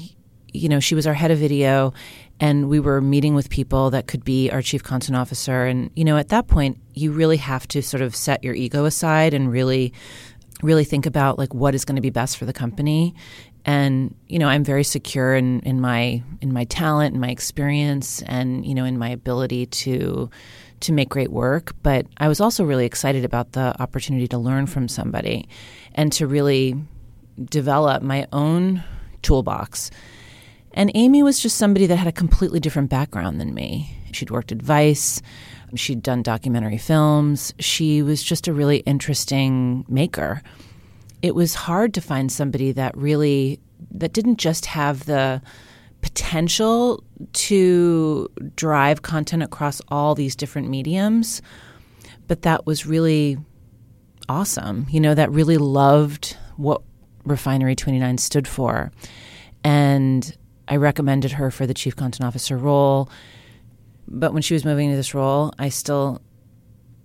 you 0.52 0.68
know, 0.68 0.80
she 0.80 0.96
was 0.96 1.06
our 1.06 1.14
head 1.14 1.32
of 1.32 1.38
video, 1.38 1.94
and 2.42 2.68
we 2.70 2.80
were 2.80 3.00
meeting 3.00 3.36
with 3.36 3.52
people 3.52 3.92
that 3.92 4.08
could 4.08 4.26
be 4.26 4.50
our 4.50 4.64
chief 4.64 4.84
content 4.84 5.16
officer. 5.16 5.66
And 5.66 5.92
you 5.96 6.04
know, 6.04 6.18
at 6.18 6.30
that 6.30 6.48
point, 6.48 6.80
you 6.96 7.12
really 7.12 7.38
have 7.38 7.68
to 7.70 7.84
sort 7.84 8.02
of 8.02 8.16
set 8.16 8.44
your 8.44 8.56
ego 8.56 8.84
aside 8.86 9.34
and 9.34 9.50
really 9.50 9.94
really 10.64 10.84
think 10.84 11.06
about 11.06 11.40
like 11.40 11.54
what 11.54 11.74
is 11.74 11.86
going 11.86 11.96
to 11.96 12.02
be 12.02 12.10
best 12.10 12.38
for 12.38 12.46
the 12.46 12.54
company. 12.54 13.16
And 13.64 14.16
you 14.28 14.40
know 14.40 14.48
i'm 14.48 14.64
very 14.64 14.84
secure 14.84 15.36
in, 15.36 15.60
in 15.60 15.80
my 15.80 16.24
in 16.42 16.52
my 16.52 16.64
talent 16.64 17.14
and 17.14 17.22
my 17.22 17.30
experience 17.30 18.24
and 18.24 18.66
you 18.66 18.74
know 18.74 18.86
in 18.86 18.98
my 18.98 19.10
ability 19.10 19.68
to 19.68 20.32
to 20.80 20.92
make 20.92 21.10
great 21.10 21.32
work. 21.32 21.76
But 21.84 22.08
i 22.18 22.28
was 22.28 22.42
also 22.42 22.64
really 22.64 22.88
excited 22.88 23.24
about 23.24 23.52
the 23.52 23.80
opportunity 23.80 24.28
to 24.30 24.40
learn 24.40 24.66
from 24.66 24.88
somebody 24.88 25.48
and 25.94 26.12
to 26.14 26.26
really 26.26 26.76
develop 27.50 28.02
my 28.02 28.26
own 28.34 28.84
toolbox 29.22 29.92
and 30.74 30.92
amy 30.96 31.24
was 31.24 31.40
just 31.40 31.58
somebody 31.58 31.86
that 31.86 31.98
had 31.98 32.08
a 32.08 32.12
completely 32.12 32.60
different 32.60 32.90
background 32.90 33.40
than 33.40 33.54
me 33.54 33.98
she'd 34.12 34.32
worked 34.32 34.52
at 34.52 34.62
vice 34.62 35.22
She'd 35.76 36.04
done 36.04 36.22
documentary 36.22 36.78
films. 36.78 37.54
She 37.60 38.02
was 38.02 38.22
just 38.22 38.48
a 38.48 38.54
really 38.54 38.78
interesting 38.80 39.86
maker. 39.88 40.42
It 41.22 41.36
was 41.36 41.54
hard 41.56 41.94
to 41.94 42.02
find 42.02 42.32
somebody 42.32 42.72
that 42.74 42.96
really 42.98 43.60
that 43.92 44.14
didn't 44.14 44.38
just 44.38 44.66
have 44.68 45.06
the 45.06 45.42
potential 46.02 47.04
to 47.34 48.28
drive 48.56 49.02
content 49.02 49.44
across 49.44 49.82
all 49.88 50.16
these 50.16 50.36
different 50.36 50.70
mediums, 50.70 51.42
but 52.28 52.42
that 52.42 52.66
was 52.66 52.86
really 52.86 53.38
awesome. 54.28 54.88
You 54.90 55.00
know, 55.00 55.16
that 55.16 55.32
really 55.32 55.58
loved 55.58 56.38
what 56.58 56.82
Refinery 57.24 57.76
29 57.76 58.18
stood 58.18 58.48
for. 58.48 58.92
And 59.64 60.36
I 60.72 60.78
recommended 60.78 61.34
her 61.34 61.52
for 61.52 61.68
the 61.68 61.74
chief 61.74 61.98
content 61.98 62.26
officer 62.26 62.58
role. 62.58 63.10
But 64.08 64.32
when 64.34 64.42
she 64.42 64.54
was 64.54 64.64
moving 64.64 64.88
into 64.88 64.96
this 64.96 65.14
role, 65.14 65.54
I 65.60 65.68
still 65.68 66.22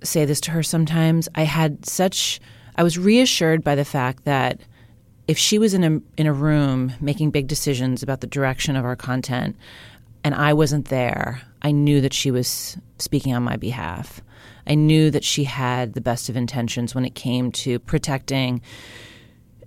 say 0.05 0.25
this 0.25 0.41
to 0.43 0.53
her 0.53 0.63
sometimes. 0.63 1.29
I 1.35 1.43
had 1.43 1.85
such, 1.85 2.41
I 2.77 2.85
was 2.85 2.97
reassured 2.97 3.65
by 3.65 3.75
the 3.75 3.85
fact 3.85 4.25
that 4.25 4.61
if 5.27 5.37
she 5.37 5.59
was 5.59 5.75
in 5.75 5.83
a 5.83 6.01
in 6.17 6.29
a 6.29 6.33
room 6.33 6.93
making 7.01 7.33
big 7.33 7.49
decisions 7.49 8.05
about 8.05 8.21
the 8.21 8.29
direction 8.29 8.77
of 8.77 8.85
our 8.85 8.95
content, 8.95 9.57
and 10.23 10.33
I 10.37 10.53
wasn't 10.53 10.87
there, 10.87 11.43
I 11.63 11.73
knew 11.73 12.01
that 12.01 12.15
she 12.15 12.31
was 12.31 12.79
speaking 12.99 13.35
on 13.35 13.43
my 13.43 13.57
behalf. 13.57 14.21
I 14.69 14.77
knew 14.77 15.11
that 15.11 15.25
she 15.25 15.43
had 15.43 15.95
the 15.95 16.01
best 16.01 16.29
of 16.29 16.37
intentions 16.37 16.95
when 16.95 17.05
it 17.05 17.17
came 17.17 17.51
to 17.53 17.81
protecting 17.81 18.63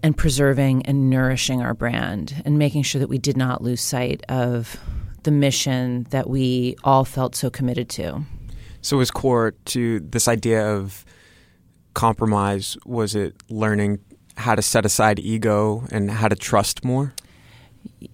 and 0.02 0.16
preserving 0.16 0.86
and 0.86 1.10
nourishing 1.10 1.62
our 1.62 1.74
brand 1.74 2.42
and 2.46 2.58
making 2.58 2.84
sure 2.84 3.00
that 3.00 3.10
we 3.10 3.18
did 3.18 3.38
not 3.38 3.62
lose 3.62 3.82
sight 3.82 4.24
of 4.30 4.78
the 5.24 5.32
mission 5.32 6.08
that 6.12 6.30
we 6.30 6.76
all 6.84 7.06
felt 7.06 7.36
so 7.36 7.50
committed 7.50 7.90
to. 7.90 8.22
So, 8.82 8.98
was 8.98 9.12
core 9.12 9.52
to 9.66 10.00
this 10.00 10.28
idea 10.28 10.66
of 10.66 11.06
compromise? 11.94 12.78
Was 12.86 13.14
it 13.16 13.36
learning 13.50 14.00
how 14.38 14.56
to 14.56 14.62
set 14.62 14.86
aside 14.86 15.20
ego 15.20 15.86
and 15.92 16.10
how 16.10 16.30
to 16.30 16.36
trust 16.36 16.86
more? 16.86 17.14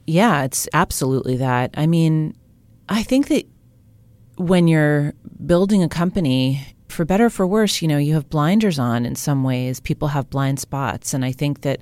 Yeah, 0.08 0.44
it's 0.44 0.68
absolutely 0.74 1.38
that. 1.38 1.72
I 1.76 1.86
mean, 1.86 2.36
I 2.90 3.04
think 3.04 3.28
that 3.28 3.46
when 4.38 4.68
you're 4.68 5.14
building 5.46 5.84
a 5.84 5.90
company, 5.90 6.66
for 6.96 7.06
better 7.06 7.26
or 7.26 7.30
for 7.30 7.46
worse, 7.46 7.82
you 7.82 7.88
know, 7.88 7.98
you 7.98 8.14
have 8.14 8.30
blinders 8.30 8.80
on 8.80 9.06
in 9.06 9.16
some 9.16 9.44
ways. 9.44 9.80
People 9.80 10.08
have 10.10 10.30
blind 10.30 10.60
spots. 10.60 11.14
And 11.14 11.24
I 11.24 11.32
think 11.32 11.62
that 11.62 11.82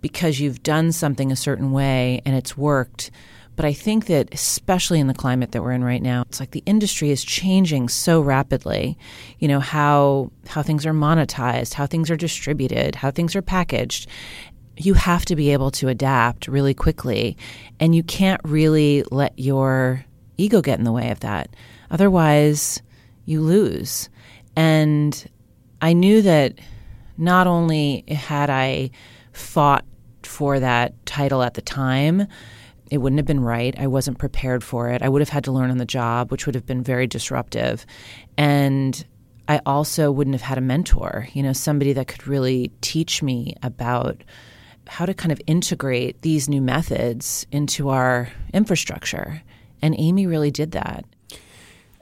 because 0.00 0.40
you've 0.40 0.62
done 0.62 0.90
something 0.90 1.30
a 1.30 1.36
certain 1.36 1.70
way 1.70 2.20
and 2.24 2.34
it's 2.34 2.56
worked, 2.56 3.10
but 3.56 3.64
I 3.64 3.72
think 3.72 4.06
that, 4.06 4.32
especially 4.32 4.98
in 4.98 5.06
the 5.06 5.14
climate 5.14 5.52
that 5.52 5.62
we're 5.62 5.72
in 5.72 5.84
right 5.84 6.02
now, 6.02 6.22
it's 6.22 6.40
like 6.40 6.50
the 6.50 6.62
industry 6.66 7.10
is 7.10 7.22
changing 7.22 7.88
so 7.88 8.20
rapidly. 8.20 8.98
You 9.38 9.48
know 9.48 9.60
how 9.60 10.32
how 10.48 10.62
things 10.62 10.84
are 10.86 10.92
monetized, 10.92 11.74
how 11.74 11.86
things 11.86 12.10
are 12.10 12.16
distributed, 12.16 12.96
how 12.96 13.12
things 13.12 13.36
are 13.36 13.42
packaged. 13.42 14.08
You 14.76 14.94
have 14.94 15.24
to 15.26 15.36
be 15.36 15.52
able 15.52 15.70
to 15.72 15.88
adapt 15.88 16.48
really 16.48 16.74
quickly, 16.74 17.36
and 17.78 17.94
you 17.94 18.02
can't 18.02 18.40
really 18.44 19.04
let 19.12 19.38
your 19.38 20.04
ego 20.36 20.60
get 20.60 20.80
in 20.80 20.84
the 20.84 20.90
way 20.90 21.10
of 21.10 21.20
that. 21.20 21.54
Otherwise, 21.92 22.82
you 23.24 23.40
lose. 23.40 24.08
And 24.56 25.28
I 25.80 25.92
knew 25.92 26.22
that 26.22 26.58
not 27.16 27.46
only 27.46 28.04
had 28.08 28.50
I 28.50 28.90
fought 29.32 29.84
for 30.22 30.60
that 30.60 30.94
title 31.06 31.42
at 31.42 31.54
the 31.54 31.62
time, 31.62 32.26
it 32.90 32.98
wouldn't 32.98 33.18
have 33.18 33.26
been 33.26 33.40
right. 33.40 33.74
I 33.78 33.86
wasn't 33.86 34.18
prepared 34.18 34.62
for 34.62 34.90
it. 34.90 35.02
I 35.02 35.08
would 35.08 35.20
have 35.20 35.28
had 35.28 35.44
to 35.44 35.52
learn 35.52 35.70
on 35.70 35.78
the 35.78 35.84
job, 35.84 36.30
which 36.30 36.46
would 36.46 36.54
have 36.54 36.66
been 36.66 36.82
very 36.82 37.06
disruptive. 37.06 37.86
And 38.36 39.04
I 39.48 39.60
also 39.66 40.10
wouldn't 40.10 40.34
have 40.34 40.42
had 40.42 40.58
a 40.58 40.62
mentor, 40.62 41.28
you 41.32 41.42
know, 41.42 41.52
somebody 41.52 41.92
that 41.94 42.08
could 42.08 42.26
really 42.26 42.72
teach 42.80 43.22
me 43.22 43.54
about 43.62 44.22
how 44.86 45.06
to 45.06 45.14
kind 45.14 45.32
of 45.32 45.40
integrate 45.46 46.22
these 46.22 46.48
new 46.48 46.60
methods 46.60 47.46
into 47.50 47.88
our 47.88 48.30
infrastructure. 48.52 49.42
And 49.82 49.94
Amy 49.98 50.26
really 50.26 50.50
did 50.50 50.72
that. 50.72 51.04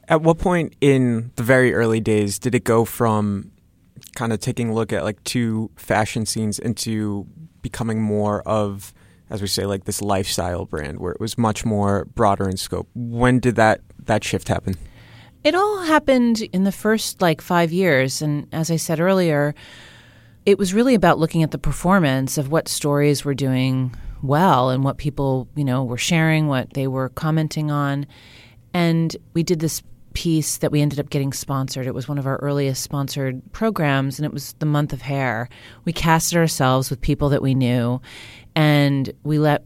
At 0.08 0.22
what 0.22 0.38
point 0.38 0.74
in 0.80 1.30
the 1.36 1.42
very 1.42 1.72
early 1.74 2.00
days 2.00 2.38
did 2.38 2.54
it 2.54 2.64
go 2.64 2.84
from 2.84 3.52
kind 4.14 4.32
of 4.32 4.40
taking 4.40 4.70
a 4.70 4.74
look 4.74 4.92
at 4.92 5.04
like 5.04 5.22
two 5.24 5.70
fashion 5.76 6.26
scenes 6.26 6.58
into 6.58 7.26
becoming 7.62 8.02
more 8.02 8.42
of, 8.42 8.92
as 9.30 9.40
we 9.40 9.46
say, 9.46 9.64
like 9.64 9.84
this 9.84 10.02
lifestyle 10.02 10.66
brand 10.66 10.98
where 10.98 11.12
it 11.12 11.20
was 11.20 11.38
much 11.38 11.64
more 11.64 12.04
broader 12.06 12.48
in 12.48 12.56
scope? 12.56 12.88
When 12.94 13.38
did 13.38 13.56
that 13.56 13.80
that 14.04 14.24
shift 14.24 14.48
happen? 14.48 14.76
It 15.44 15.54
all 15.54 15.82
happened 15.82 16.42
in 16.52 16.64
the 16.64 16.72
first 16.72 17.20
like 17.20 17.40
five 17.40 17.72
years. 17.72 18.22
And 18.22 18.46
as 18.52 18.70
I 18.70 18.76
said 18.76 19.00
earlier, 19.00 19.54
it 20.44 20.58
was 20.58 20.74
really 20.74 20.94
about 20.94 21.18
looking 21.18 21.42
at 21.42 21.52
the 21.52 21.58
performance 21.58 22.38
of 22.38 22.50
what 22.50 22.68
stories 22.68 23.24
were 23.24 23.34
doing 23.34 23.94
well 24.22 24.70
and 24.70 24.84
what 24.84 24.98
people, 24.98 25.48
you 25.56 25.64
know, 25.64 25.84
were 25.84 25.98
sharing, 25.98 26.48
what 26.48 26.74
they 26.74 26.86
were 26.86 27.08
commenting 27.08 27.70
on. 27.70 28.06
And 28.74 29.16
we 29.34 29.42
did 29.42 29.60
this 29.60 29.82
piece 30.12 30.58
that 30.58 30.72
we 30.72 30.80
ended 30.80 31.00
up 31.00 31.10
getting 31.10 31.32
sponsored. 31.32 31.86
It 31.86 31.94
was 31.94 32.08
one 32.08 32.18
of 32.18 32.26
our 32.26 32.36
earliest 32.36 32.82
sponsored 32.82 33.40
programs, 33.52 34.18
and 34.18 34.26
it 34.26 34.32
was 34.32 34.54
the 34.54 34.66
month 34.66 34.92
of 34.92 35.02
hair. 35.02 35.48
We 35.84 35.92
casted 35.92 36.38
ourselves 36.38 36.90
with 36.90 37.00
people 37.00 37.28
that 37.30 37.42
we 37.42 37.54
knew, 37.54 38.00
and 38.54 39.12
we 39.24 39.38
let 39.38 39.64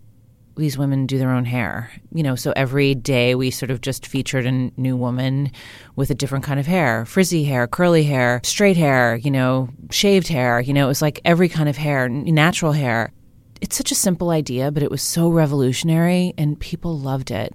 these 0.57 0.79
women 0.79 1.07
do 1.07 1.19
their 1.19 1.31
own 1.31 1.45
hair. 1.45 1.91
You 2.13 2.23
know, 2.23 2.35
so 2.35 2.53
every 2.57 2.95
day 2.95 3.35
we 3.35 3.51
sort 3.51 3.71
of 3.71 3.81
just 3.81 4.07
featured 4.07 4.47
a 4.47 4.53
new 4.53 4.97
woman 4.97 5.53
with 5.95 6.11
a 6.11 6.15
different 6.15 6.45
kind 6.45 6.59
of 6.59 6.67
hair 6.67 7.05
frizzy 7.05 7.45
hair, 7.45 7.67
curly 7.67 8.05
hair, 8.05 8.41
straight 8.43 8.77
hair, 8.77 9.17
you 9.17 9.31
know, 9.31 9.69
shaved 9.91 10.29
hair. 10.29 10.61
You 10.61 10.73
know, 10.73 10.87
it 10.87 10.89
was 10.89 11.03
like 11.03 11.21
every 11.25 11.49
kind 11.49 11.69
of 11.69 11.77
hair, 11.77 12.09
natural 12.09 12.73
hair. 12.73 13.13
It's 13.61 13.77
such 13.77 13.91
a 13.91 13.95
simple 13.95 14.31
idea, 14.31 14.71
but 14.71 14.83
it 14.83 14.91
was 14.91 15.03
so 15.03 15.29
revolutionary 15.29 16.35
and 16.37 16.59
people 16.61 16.99
loved 16.99 17.31
it. 17.31 17.55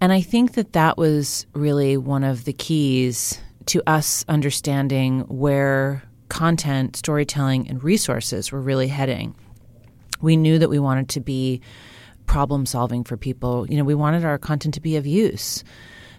And 0.00 0.12
I 0.12 0.20
think 0.20 0.52
that 0.54 0.72
that 0.74 0.98
was 0.98 1.46
really 1.54 1.96
one 1.96 2.24
of 2.24 2.44
the 2.44 2.52
keys 2.52 3.40
to 3.66 3.82
us 3.86 4.24
understanding 4.28 5.20
where 5.22 6.02
content, 6.28 6.96
storytelling, 6.96 7.68
and 7.68 7.82
resources 7.82 8.52
were 8.52 8.60
really 8.60 8.88
heading. 8.88 9.34
We 10.20 10.36
knew 10.36 10.58
that 10.58 10.70
we 10.70 10.78
wanted 10.78 11.08
to 11.10 11.20
be 11.20 11.60
problem 12.26 12.66
solving 12.66 13.04
for 13.04 13.16
people. 13.16 13.66
You 13.70 13.78
know, 13.78 13.84
we 13.84 13.94
wanted 13.94 14.24
our 14.24 14.38
content 14.38 14.74
to 14.74 14.80
be 14.80 14.96
of 14.96 15.06
use, 15.06 15.64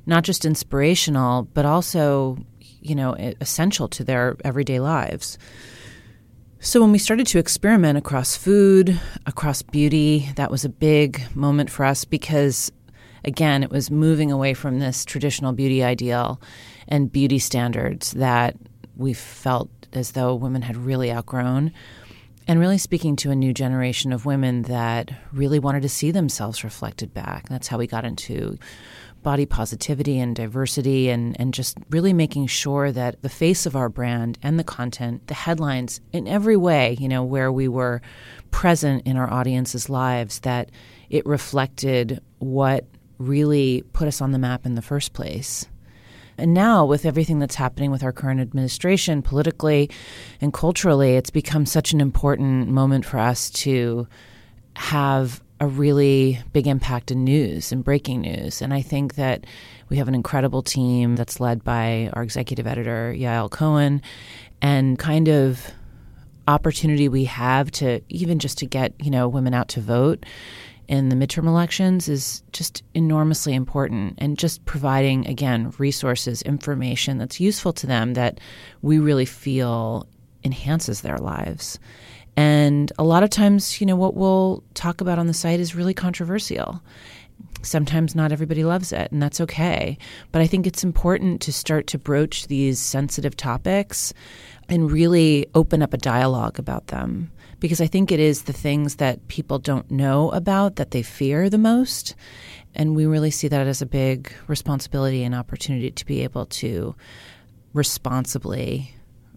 not 0.06 0.24
just 0.24 0.46
inspirational, 0.46 1.44
but 1.54 1.66
also, 1.66 2.38
you 2.60 2.96
know, 2.96 3.14
essential 3.42 3.88
to 3.90 4.04
their 4.04 4.38
everyday 4.44 4.80
lives. 4.80 5.38
So 6.60 6.82
when 6.82 6.92
we 6.92 6.98
started 6.98 7.28
to 7.28 7.40
experiment 7.40 7.98
across 7.98 8.36
food, 8.36 9.00
across 9.26 9.62
beauty, 9.62 10.30
that 10.36 10.50
was 10.50 10.66
a 10.66 10.70
big 10.70 11.22
moment 11.36 11.70
for 11.70 11.86
us 11.86 12.04
because 12.04 12.72
again, 13.24 13.64
it 13.64 13.72
was 13.72 13.92
moving 13.92 14.32
away 14.32 14.54
from 14.54 14.80
this 14.80 15.06
traditional 15.06 15.54
beauty 15.54 15.84
ideal 15.84 16.42
and 16.88 17.12
beauty 17.12 17.40
standards 17.40 18.12
that 18.14 18.56
we 18.96 19.14
felt 19.14 19.70
as 19.94 20.12
though 20.12 20.36
women 20.36 20.62
had 20.62 20.76
really 20.76 21.12
outgrown 21.12 21.72
and 22.48 22.60
really 22.60 22.78
speaking 22.78 23.16
to 23.18 23.32
a 23.32 23.36
new 23.36 23.54
generation 23.54 24.14
of 24.14 24.26
women 24.26 24.64
that 24.64 25.12
really 25.34 25.60
wanted 25.60 25.82
to 25.82 25.90
see 25.90 26.12
themselves 26.12 26.64
reflected 26.64 27.14
back. 27.14 27.50
That's 27.50 27.68
how 27.68 27.78
we 27.78 27.88
got 27.88 28.06
into 28.06 28.58
body 29.22 29.46
positivity 29.46 30.20
and 30.20 30.36
diversity 30.36 31.10
and, 31.10 31.36
and 31.40 31.54
just 31.54 31.78
really 31.90 32.14
making 32.14 32.48
sure 32.48 32.92
that 32.94 33.22
the 33.22 33.30
face 33.30 33.66
of 33.66 33.76
our 33.76 33.90
brand 33.90 34.38
and 34.42 34.58
the 34.58 34.64
content, 34.64 35.28
the 35.28 35.34
headlines, 35.34 36.00
in 36.14 36.28
every 36.28 36.56
way, 36.56 36.96
you 37.00 37.10
know, 37.10 37.24
where 37.24 37.52
we 37.52 37.68
were 37.68 38.02
present 38.52 39.06
in 39.06 39.18
our 39.18 39.30
audience's 39.30 39.90
lives, 39.90 40.40
that 40.40 40.72
it 41.10 41.26
reflected 41.26 42.22
what 42.40 42.86
really 43.18 43.84
put 43.94 44.08
us 44.08 44.22
on 44.22 44.32
the 44.32 44.40
map 44.40 44.66
in 44.66 44.76
the 44.76 44.82
first 44.82 45.14
place. 45.14 45.66
And 46.38 46.54
now, 46.54 46.86
with 46.86 47.06
everything 47.06 47.40
that's 47.40 47.56
happening 47.56 47.90
with 47.90 48.04
our 48.04 48.12
current 48.12 48.40
administration, 48.40 49.24
politically 49.24 49.90
and 50.40 50.54
culturally, 50.54 51.16
it's 51.16 51.32
become 51.32 51.66
such 51.66 51.94
an 51.94 52.00
important 52.00 52.68
moment 52.68 53.06
for 53.06 53.18
us 53.18 53.50
to 53.52 54.08
have 54.76 55.42
a 55.60 55.66
really 55.66 56.40
big 56.54 56.68
impact 56.68 57.10
in 57.10 57.24
news 57.24 57.72
and 57.72 57.84
breaking 57.84 58.22
news. 58.22 58.62
And 58.62 58.72
I 58.74 58.84
think 58.84 59.16
that 59.16 59.46
we 59.90 59.98
have 59.98 60.08
an 60.08 60.14
incredible 60.14 60.62
team 60.62 61.16
that's 61.16 61.40
led 61.40 61.64
by 61.64 62.12
our 62.14 62.22
executive 62.22 62.68
editor, 62.68 63.16
Yael 63.18 63.50
Cohen, 63.50 64.04
and 64.62 65.00
kind 65.00 65.28
of 65.28 65.72
opportunity 66.48 67.10
we 67.10 67.26
have 67.26 67.72
to 67.72 68.02
even 68.10 68.38
just 68.40 68.60
to 68.60 68.66
get, 68.66 68.94
you 69.00 69.10
know, 69.10 69.28
women 69.28 69.54
out 69.54 69.70
to 69.70 69.82
vote 69.82 70.26
in 70.88 71.10
the 71.10 71.16
midterm 71.16 71.48
elections 71.48 72.08
is 72.08 72.44
just 72.54 72.84
enormously 72.94 73.54
important 73.54 74.16
and 74.18 74.38
just 74.38 74.64
providing 74.66 75.28
again 75.28 75.74
resources 75.78 76.42
information 76.44 77.18
that's 77.18 77.40
useful 77.40 77.74
to 77.74 77.88
them 77.88 78.14
that 78.14 78.40
we 78.82 78.98
really 79.00 79.26
feel 79.26 80.08
enhances 80.44 81.02
their 81.02 81.18
lives. 81.18 81.78
And 82.38 82.92
a 82.98 83.04
lot 83.04 83.24
of 83.24 83.30
times 83.30 83.82
you 83.82 83.88
know 83.88 83.96
what 83.96 84.16
we'll 84.16 84.64
talk 84.76 85.02
about 85.02 85.20
on 85.20 85.28
the 85.28 85.34
site 85.34 85.60
is 85.60 85.76
really 85.76 85.94
controversial. 85.94 86.82
Sometimes 87.64 88.16
not 88.16 88.32
everybody 88.32 88.64
loves 88.64 88.94
it 88.94 89.12
and 89.12 89.22
that's 89.22 89.42
okay. 89.42 89.98
But 90.32 90.42
i 90.42 90.48
think 90.48 90.66
it's 90.66 90.84
important 90.84 91.42
to 91.42 91.52
start 91.52 91.88
to 91.88 91.98
broach 91.98 92.48
these 92.48 92.80
sensitive 92.80 93.36
topics 93.36 94.14
and 94.70 94.92
really 94.92 95.48
open 95.54 95.82
up 95.82 95.94
a 95.94 95.98
dialogue 95.98 96.60
about 96.60 96.88
them 96.88 97.32
because 97.60 97.82
I 97.82 97.88
think 97.88 98.12
it 98.12 98.20
is 98.20 98.44
the 98.44 98.54
things 98.54 98.96
that 98.96 99.28
people 99.28 99.60
don't 99.60 99.90
know 99.90 100.30
about 100.32 100.76
that 100.76 100.92
they 100.92 101.02
fear 101.02 101.50
the 101.50 101.58
most. 101.58 102.16
And 102.76 102.96
we 102.96 103.06
really 103.06 103.32
see 103.32 103.48
that 103.48 103.68
as 103.68 103.82
a 103.82 103.88
big 103.88 104.32
responsibility 104.48 105.24
and 105.24 105.34
opportunity 105.34 105.90
to 105.92 106.06
be 106.06 106.24
able 106.24 106.46
to 106.48 106.96
responsibly 107.74 108.94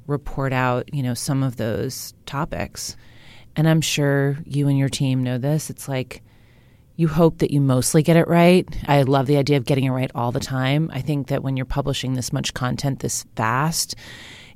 report 0.07 0.53
out, 0.53 0.93
you 0.93 1.03
know, 1.03 1.15
some 1.15 1.43
of 1.43 1.57
those 1.57 2.13
topics. 2.27 2.97
And 3.57 3.69
I'm 3.69 3.81
sure 3.81 4.39
you 4.45 4.69
and 4.69 4.79
your 4.79 4.89
team 4.89 5.23
know 5.23 5.39
this. 5.39 5.71
It's 5.71 5.89
like 5.89 6.23
you 6.97 7.09
hope 7.09 7.39
that 7.39 7.51
you 7.51 7.61
mostly 7.61 8.03
get 8.03 8.17
it 8.19 8.29
right. 8.29 8.69
I 8.87 9.03
love 9.03 9.27
the 9.27 9.39
idea 9.39 9.57
of 9.57 9.65
getting 9.65 9.85
it 9.85 9.91
right 9.91 10.11
all 10.15 10.33
the 10.33 10.41
time. 10.41 10.91
I 10.93 11.01
think 11.01 11.29
that 11.29 11.43
when 11.43 11.57
you're 11.57 11.65
publishing 11.65 12.13
this 12.13 12.33
much 12.33 12.53
content 12.53 13.01
this 13.01 13.25
fast, 13.37 13.95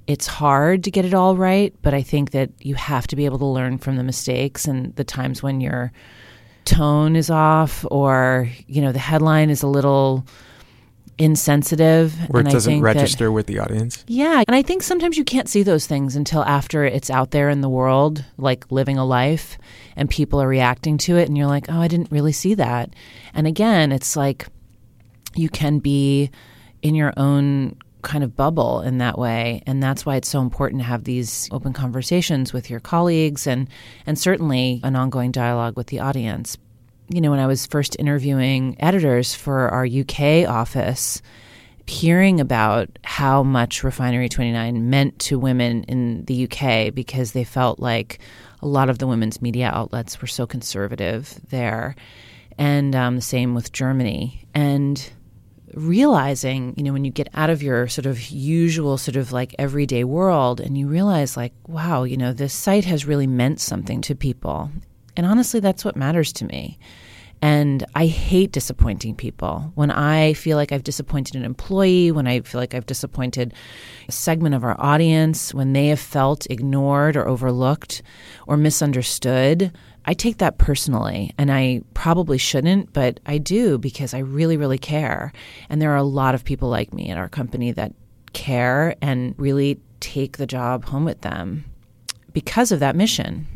it's 0.06 0.26
hard 0.26 0.84
to 0.84 0.90
get 0.90 1.04
it 1.04 1.14
all 1.14 1.36
right, 1.36 1.74
but 1.82 1.94
I 1.94 2.02
think 2.02 2.32
that 2.32 2.50
you 2.60 2.74
have 2.74 3.06
to 3.08 3.16
be 3.16 3.24
able 3.24 3.38
to 3.38 3.46
learn 3.46 3.78
from 3.78 3.96
the 3.96 4.02
mistakes 4.02 4.66
and 4.66 4.94
the 4.96 5.04
times 5.04 5.42
when 5.42 5.60
your 5.60 5.92
tone 6.64 7.16
is 7.16 7.30
off 7.30 7.84
or, 7.90 8.50
you 8.66 8.82
know, 8.82 8.92
the 8.92 8.98
headline 8.98 9.50
is 9.50 9.62
a 9.62 9.66
little 9.66 10.26
insensitive 11.16 12.14
or 12.30 12.40
it 12.40 12.50
doesn't 12.50 12.80
register 12.80 13.26
that, 13.26 13.32
with 13.32 13.46
the 13.46 13.58
audience. 13.58 14.04
Yeah, 14.08 14.42
and 14.46 14.54
I 14.54 14.62
think 14.62 14.82
sometimes 14.82 15.16
you 15.16 15.24
can't 15.24 15.48
see 15.48 15.62
those 15.62 15.86
things 15.86 16.16
until 16.16 16.42
after 16.44 16.84
it's 16.84 17.08
out 17.08 17.30
there 17.30 17.48
in 17.48 17.60
the 17.60 17.68
world, 17.68 18.24
like 18.36 18.70
living 18.70 18.98
a 18.98 19.04
life 19.04 19.56
and 19.96 20.10
people 20.10 20.42
are 20.42 20.48
reacting 20.48 20.98
to 20.98 21.16
it 21.16 21.28
and 21.28 21.38
you're 21.38 21.46
like, 21.46 21.66
"Oh, 21.68 21.80
I 21.80 21.88
didn't 21.88 22.10
really 22.10 22.32
see 22.32 22.54
that." 22.54 22.90
And 23.32 23.46
again, 23.46 23.92
it's 23.92 24.16
like 24.16 24.48
you 25.36 25.48
can 25.48 25.78
be 25.78 26.30
in 26.82 26.94
your 26.94 27.12
own 27.16 27.76
kind 28.04 28.22
of 28.22 28.36
bubble 28.36 28.80
in 28.82 28.98
that 28.98 29.18
way. 29.18 29.62
And 29.66 29.82
that's 29.82 30.06
why 30.06 30.16
it's 30.16 30.28
so 30.28 30.40
important 30.40 30.80
to 30.82 30.86
have 30.86 31.04
these 31.04 31.48
open 31.50 31.72
conversations 31.72 32.52
with 32.52 32.70
your 32.70 32.80
colleagues 32.80 33.46
and 33.46 33.68
and 34.06 34.18
certainly 34.18 34.80
an 34.84 34.94
ongoing 34.94 35.32
dialogue 35.32 35.76
with 35.76 35.88
the 35.88 36.00
audience. 36.00 36.56
You 37.08 37.20
know 37.20 37.30
when 37.30 37.38
i 37.38 37.46
was 37.46 37.66
first 37.66 37.96
interviewing 37.98 38.76
editors 38.80 39.34
for 39.34 39.68
our 39.68 39.84
UK 39.84 40.48
office 40.48 41.20
hearing 41.86 42.40
about 42.40 42.98
how 43.04 43.42
much 43.42 43.84
refinery 43.84 44.28
29 44.28 44.88
meant 44.88 45.18
to 45.18 45.38
women 45.38 45.84
in 45.84 46.24
the 46.24 46.48
UK 46.48 46.94
because 46.94 47.32
they 47.32 47.44
felt 47.44 47.78
like 47.78 48.20
a 48.62 48.66
lot 48.66 48.88
of 48.88 48.98
the 48.98 49.06
women's 49.06 49.42
media 49.42 49.70
outlets 49.72 50.20
were 50.20 50.26
so 50.26 50.46
conservative 50.46 51.38
there. 51.50 51.94
And 52.56 52.94
um, 52.94 53.16
the 53.16 53.22
same 53.22 53.54
with 53.54 53.72
Germany. 53.72 54.46
And 54.54 55.10
realizing, 55.76 56.74
you 56.76 56.82
know, 56.82 56.92
when 56.92 57.04
you 57.04 57.10
get 57.10 57.28
out 57.34 57.50
of 57.50 57.62
your 57.62 57.88
sort 57.88 58.06
of 58.06 58.30
usual 58.30 58.98
sort 58.98 59.16
of 59.16 59.32
like 59.32 59.54
everyday 59.58 60.04
world 60.04 60.60
and 60.60 60.76
you 60.78 60.88
realize 60.88 61.36
like, 61.36 61.52
wow, 61.66 62.04
you 62.04 62.16
know, 62.16 62.32
this 62.32 62.54
site 62.54 62.84
has 62.84 63.06
really 63.06 63.26
meant 63.26 63.60
something 63.60 64.00
to 64.02 64.14
people. 64.14 64.70
And 65.16 65.26
honestly, 65.26 65.60
that's 65.60 65.84
what 65.84 65.96
matters 65.96 66.32
to 66.34 66.44
me. 66.44 66.78
And 67.42 67.84
I 67.94 68.06
hate 68.06 68.52
disappointing 68.52 69.16
people. 69.16 69.70
When 69.74 69.90
I 69.90 70.32
feel 70.32 70.56
like 70.56 70.72
I've 70.72 70.82
disappointed 70.82 71.36
an 71.36 71.44
employee, 71.44 72.10
when 72.10 72.26
I 72.26 72.40
feel 72.40 72.58
like 72.58 72.74
I've 72.74 72.86
disappointed 72.86 73.52
a 74.08 74.12
segment 74.12 74.54
of 74.54 74.64
our 74.64 74.80
audience, 74.80 75.52
when 75.52 75.74
they 75.74 75.88
have 75.88 76.00
felt 76.00 76.46
ignored 76.48 77.16
or 77.16 77.28
overlooked 77.28 78.02
or 78.46 78.56
misunderstood, 78.56 79.72
I 80.06 80.14
take 80.14 80.38
that 80.38 80.58
personally, 80.58 81.32
and 81.38 81.50
I 81.50 81.82
probably 81.94 82.38
shouldn't, 82.38 82.92
but 82.92 83.20
I 83.24 83.38
do 83.38 83.78
because 83.78 84.12
I 84.12 84.18
really, 84.18 84.56
really 84.56 84.78
care. 84.78 85.32
And 85.70 85.80
there 85.80 85.92
are 85.92 85.96
a 85.96 86.02
lot 86.02 86.34
of 86.34 86.44
people 86.44 86.68
like 86.68 86.92
me 86.92 87.08
in 87.08 87.16
our 87.16 87.28
company 87.28 87.72
that 87.72 87.94
care 88.32 88.96
and 89.00 89.34
really 89.38 89.80
take 90.00 90.36
the 90.36 90.46
job 90.46 90.84
home 90.84 91.04
with 91.04 91.22
them 91.22 91.64
because 92.34 92.70
of 92.70 92.80
that 92.80 92.94
mission. 92.96 93.46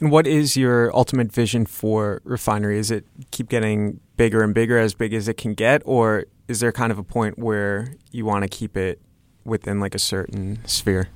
And 0.00 0.10
what 0.10 0.26
is 0.26 0.56
your 0.56 0.94
ultimate 0.96 1.32
vision 1.32 1.64
for 1.64 2.20
refinery? 2.24 2.78
Is 2.78 2.90
it 2.90 3.06
keep 3.30 3.48
getting 3.48 4.00
bigger 4.16 4.42
and 4.42 4.52
bigger 4.52 4.76
as 4.76 4.94
big 4.94 5.14
as 5.14 5.28
it 5.28 5.36
can 5.36 5.54
get 5.54 5.80
or 5.84 6.24
is 6.48 6.60
there 6.60 6.72
kind 6.72 6.92
of 6.92 6.98
a 6.98 7.04
point 7.04 7.38
where 7.38 7.94
you 8.10 8.24
want 8.24 8.42
to 8.42 8.48
keep 8.48 8.76
it 8.76 9.00
within 9.44 9.80
like 9.80 9.94
a 9.94 9.98
certain 9.98 10.58
sphere? 10.66 11.08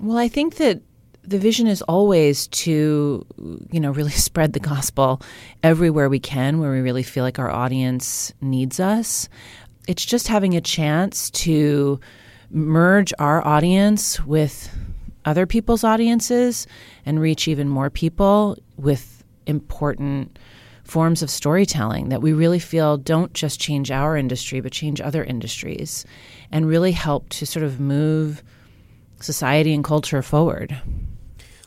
Well, 0.00 0.18
I 0.18 0.28
think 0.28 0.56
that 0.56 0.82
the 1.26 1.38
vision 1.38 1.66
is 1.66 1.82
always 1.82 2.46
to, 2.48 3.24
you 3.70 3.80
know, 3.80 3.90
really 3.90 4.10
spread 4.28 4.52
the 4.52 4.60
gospel 4.60 5.20
everywhere 5.62 6.08
we 6.08 6.20
can, 6.20 6.60
where 6.60 6.72
we 6.72 6.80
really 6.80 7.02
feel 7.02 7.24
like 7.24 7.38
our 7.38 7.50
audience 7.50 8.32
needs 8.40 8.80
us. 8.80 9.28
It's 9.86 10.04
just 10.04 10.28
having 10.28 10.54
a 10.54 10.60
chance 10.60 11.30
to 11.30 12.00
merge 12.50 13.12
our 13.18 13.46
audience 13.46 14.24
with 14.24 14.74
other 15.24 15.46
people's 15.46 15.84
audiences 15.84 16.66
and 17.06 17.20
reach 17.20 17.48
even 17.48 17.68
more 17.68 17.90
people 17.90 18.56
with 18.76 19.24
important 19.46 20.38
forms 20.84 21.22
of 21.22 21.30
storytelling 21.30 22.10
that 22.10 22.20
we 22.20 22.32
really 22.32 22.58
feel 22.58 22.98
don't 22.98 23.32
just 23.32 23.58
change 23.58 23.90
our 23.90 24.16
industry, 24.16 24.60
but 24.60 24.70
change 24.70 25.00
other 25.00 25.24
industries 25.24 26.04
and 26.52 26.68
really 26.68 26.92
help 26.92 27.28
to 27.30 27.46
sort 27.46 27.64
of 27.64 27.80
move 27.80 28.42
society 29.20 29.72
and 29.72 29.82
culture 29.82 30.22
forward. 30.22 30.76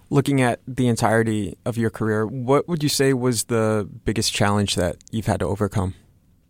Looking 0.10 0.42
at 0.42 0.62
the 0.66 0.88
entirety 0.88 1.58
of 1.66 1.78
your 1.78 1.90
career, 1.90 2.26
what 2.26 2.68
would 2.68 2.82
you 2.82 2.90
say 2.90 3.14
was 3.14 3.46
the 3.46 3.90
biggest 4.06 4.34
challenge 4.34 4.76
that 4.76 4.98
you've 5.12 5.26
had 5.26 5.42
to 5.42 5.46
overcome? 5.46 5.96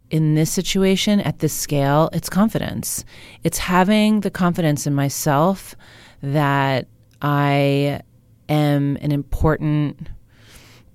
In 0.09 0.35
this 0.35 0.51
situation, 0.51 1.19
at 1.19 1.39
this 1.39 1.53
scale, 1.53 2.09
it's 2.13 2.29
confidence. 2.29 3.03
It's 3.43 3.57
having 3.57 4.21
the 4.21 4.29
confidence 4.29 4.85
in 4.85 4.93
myself 4.93 5.75
that 6.21 6.87
I 7.21 8.01
am 8.47 8.97
an 9.01 9.11
important 9.11 10.09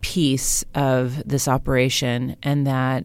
piece 0.00 0.64
of 0.74 1.22
this 1.28 1.48
operation 1.48 2.36
and 2.42 2.66
that 2.66 3.04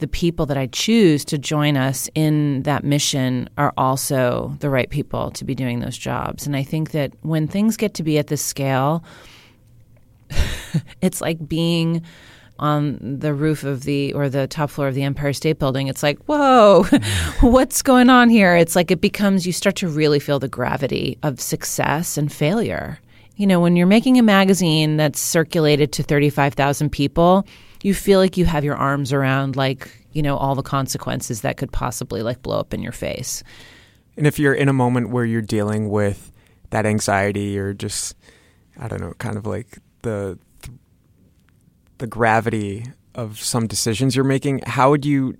the 0.00 0.08
people 0.08 0.46
that 0.46 0.56
I 0.56 0.66
choose 0.66 1.24
to 1.26 1.38
join 1.38 1.76
us 1.76 2.08
in 2.14 2.62
that 2.64 2.84
mission 2.84 3.48
are 3.56 3.72
also 3.76 4.56
the 4.60 4.70
right 4.70 4.90
people 4.90 5.30
to 5.32 5.44
be 5.44 5.54
doing 5.54 5.80
those 5.80 5.96
jobs. 5.96 6.46
And 6.46 6.56
I 6.56 6.62
think 6.62 6.90
that 6.90 7.12
when 7.22 7.46
things 7.46 7.76
get 7.76 7.94
to 7.94 8.02
be 8.02 8.18
at 8.18 8.26
this 8.26 8.44
scale, 8.44 9.04
it's 11.00 11.20
like 11.20 11.48
being 11.48 12.02
on 12.58 12.98
the 13.18 13.32
roof 13.32 13.64
of 13.64 13.84
the 13.84 14.12
or 14.12 14.28
the 14.28 14.46
top 14.46 14.70
floor 14.70 14.86
of 14.88 14.94
the 14.94 15.02
Empire 15.02 15.32
State 15.32 15.58
Building. 15.58 15.88
It's 15.88 16.02
like, 16.02 16.18
whoa, 16.24 16.84
what's 17.40 17.80
going 17.82 18.10
on 18.10 18.28
here? 18.28 18.54
It's 18.54 18.76
like 18.76 18.90
it 18.90 19.00
becomes 19.00 19.46
you 19.46 19.52
start 19.52 19.76
to 19.76 19.88
really 19.88 20.20
feel 20.20 20.38
the 20.38 20.48
gravity 20.48 21.18
of 21.22 21.40
success 21.40 22.18
and 22.18 22.30
failure. 22.30 23.00
You 23.36 23.46
know, 23.46 23.60
when 23.60 23.76
you're 23.76 23.86
making 23.86 24.18
a 24.18 24.22
magazine 24.22 24.98
that's 24.98 25.18
circulated 25.18 25.92
to 25.92 26.02
35,000 26.02 26.90
people, 26.90 27.46
you 27.82 27.94
feel 27.94 28.18
like 28.18 28.36
you 28.36 28.44
have 28.44 28.64
your 28.64 28.76
arms 28.76 29.12
around 29.12 29.56
like 29.56 30.06
you 30.12 30.22
know 30.22 30.36
all 30.36 30.54
the 30.54 30.62
consequences 30.62 31.42
that 31.42 31.56
could 31.56 31.72
possibly 31.72 32.22
like 32.22 32.42
blow 32.42 32.58
up 32.58 32.74
in 32.74 32.82
your 32.82 32.92
face. 32.92 33.42
And 34.16 34.26
if 34.26 34.38
you're 34.38 34.54
in 34.54 34.68
a 34.68 34.72
moment 34.72 35.10
where 35.10 35.24
you're 35.24 35.42
dealing 35.42 35.88
with 35.88 36.32
that 36.70 36.86
anxiety 36.86 37.58
or 37.58 37.74
just 37.74 38.14
i 38.78 38.86
don't 38.86 39.00
know 39.00 39.12
kind 39.18 39.36
of 39.36 39.44
like 39.44 39.78
the 40.02 40.38
the 41.98 42.06
gravity 42.06 42.86
of 43.16 43.40
some 43.40 43.66
decisions 43.66 44.14
you're 44.14 44.24
making 44.24 44.60
how 44.66 44.90
would 44.90 45.04
you 45.04 45.36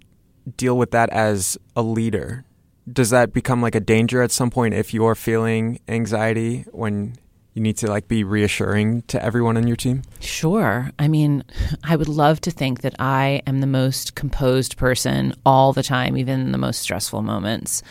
deal 0.56 0.76
with 0.76 0.90
that 0.92 1.10
as 1.10 1.58
a 1.76 1.82
leader? 1.82 2.44
Does 2.90 3.10
that 3.10 3.32
become 3.32 3.62
like 3.62 3.74
a 3.74 3.80
danger 3.80 4.22
at 4.22 4.30
some 4.30 4.50
point 4.50 4.74
if 4.74 4.92
you're 4.92 5.14
feeling 5.14 5.80
anxiety 5.88 6.64
when 6.72 7.16
you 7.54 7.62
need 7.62 7.76
to 7.78 7.88
like 7.88 8.06
be 8.08 8.22
reassuring 8.22 9.02
to 9.02 9.22
everyone 9.22 9.56
on 9.56 9.66
your 9.66 9.76
team? 9.76 10.02
Sure. 10.20 10.90
I 10.98 11.08
mean, 11.08 11.42
I 11.82 11.96
would 11.96 12.08
love 12.08 12.40
to 12.42 12.50
think 12.50 12.82
that 12.82 12.94
I 12.98 13.42
am 13.46 13.60
the 13.60 13.66
most 13.66 14.14
composed 14.14 14.76
person 14.76 15.34
all 15.44 15.72
the 15.72 15.82
time, 15.82 16.16
even 16.16 16.40
in 16.40 16.52
the 16.52 16.58
most 16.58 16.80
stressful 16.80 17.22
moments. 17.22 17.82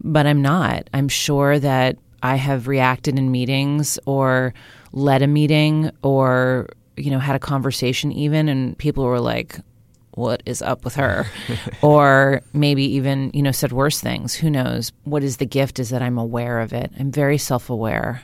But 0.00 0.26
I'm 0.26 0.42
not. 0.42 0.88
I'm 0.92 1.08
sure 1.08 1.58
that 1.58 1.98
I 2.22 2.36
have 2.36 2.68
reacted 2.68 3.18
in 3.18 3.30
meetings 3.30 3.98
or 4.06 4.54
led 4.92 5.22
a 5.22 5.26
meeting 5.26 5.90
or, 6.02 6.68
you 6.96 7.10
know, 7.10 7.18
had 7.18 7.36
a 7.36 7.40
conversation 7.40 8.12
even 8.12 8.48
and 8.48 8.78
people 8.78 9.04
were 9.04 9.20
like, 9.20 9.58
what 10.12 10.42
is 10.46 10.62
up 10.62 10.84
with 10.84 10.94
her? 10.94 11.26
or 11.82 12.42
maybe 12.52 12.84
even, 12.84 13.30
you 13.34 13.42
know, 13.42 13.50
said 13.50 13.72
worse 13.72 14.00
things. 14.00 14.34
Who 14.34 14.48
knows? 14.48 14.92
What 15.02 15.24
is 15.24 15.38
the 15.38 15.46
gift 15.46 15.80
is 15.80 15.90
that 15.90 16.02
I'm 16.02 16.18
aware 16.18 16.60
of 16.60 16.72
it. 16.72 16.92
I'm 16.98 17.10
very 17.10 17.38
self 17.38 17.68
aware. 17.68 18.22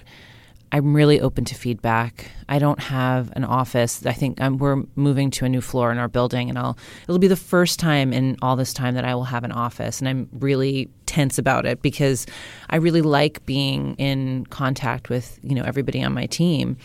I'm 0.73 0.95
really 0.95 1.21
open 1.21 1.45
to 1.47 1.55
feedback. 1.55 2.31
I 2.49 2.61
don't 2.61 2.79
have 2.79 3.33
an 3.35 3.45
office. 3.45 4.07
I 4.07 4.13
think 4.13 4.41
um, 4.41 4.59
we're 4.59 4.83
moving 4.95 5.31
to 5.33 5.45
a 5.45 5.49
new 5.49 5.61
floor 5.61 5.91
in 5.91 5.99
our 5.99 6.07
building, 6.07 6.49
and 6.49 6.59
I'll 6.59 6.79
it'll 7.05 7.19
be 7.19 7.29
the 7.29 7.37
first 7.37 7.81
time 7.81 8.13
in 8.13 8.37
all 8.41 8.55
this 8.55 8.73
time 8.73 8.95
that 8.95 9.05
I 9.05 9.15
will 9.15 9.25
have 9.25 9.43
an 9.43 9.53
office, 9.53 9.99
and 9.99 10.09
I'm 10.09 10.29
really 10.33 10.89
tense 11.07 11.39
about 11.39 11.67
it 11.67 11.83
because 11.83 12.25
I 12.69 12.77
really 12.77 13.03
like 13.03 13.45
being 13.47 13.97
in 13.97 14.47
contact 14.47 15.11
with 15.11 15.41
you 15.43 15.57
know 15.57 15.65
everybody 15.65 16.03
on 16.03 16.13
my 16.13 16.27
team. 16.27 16.77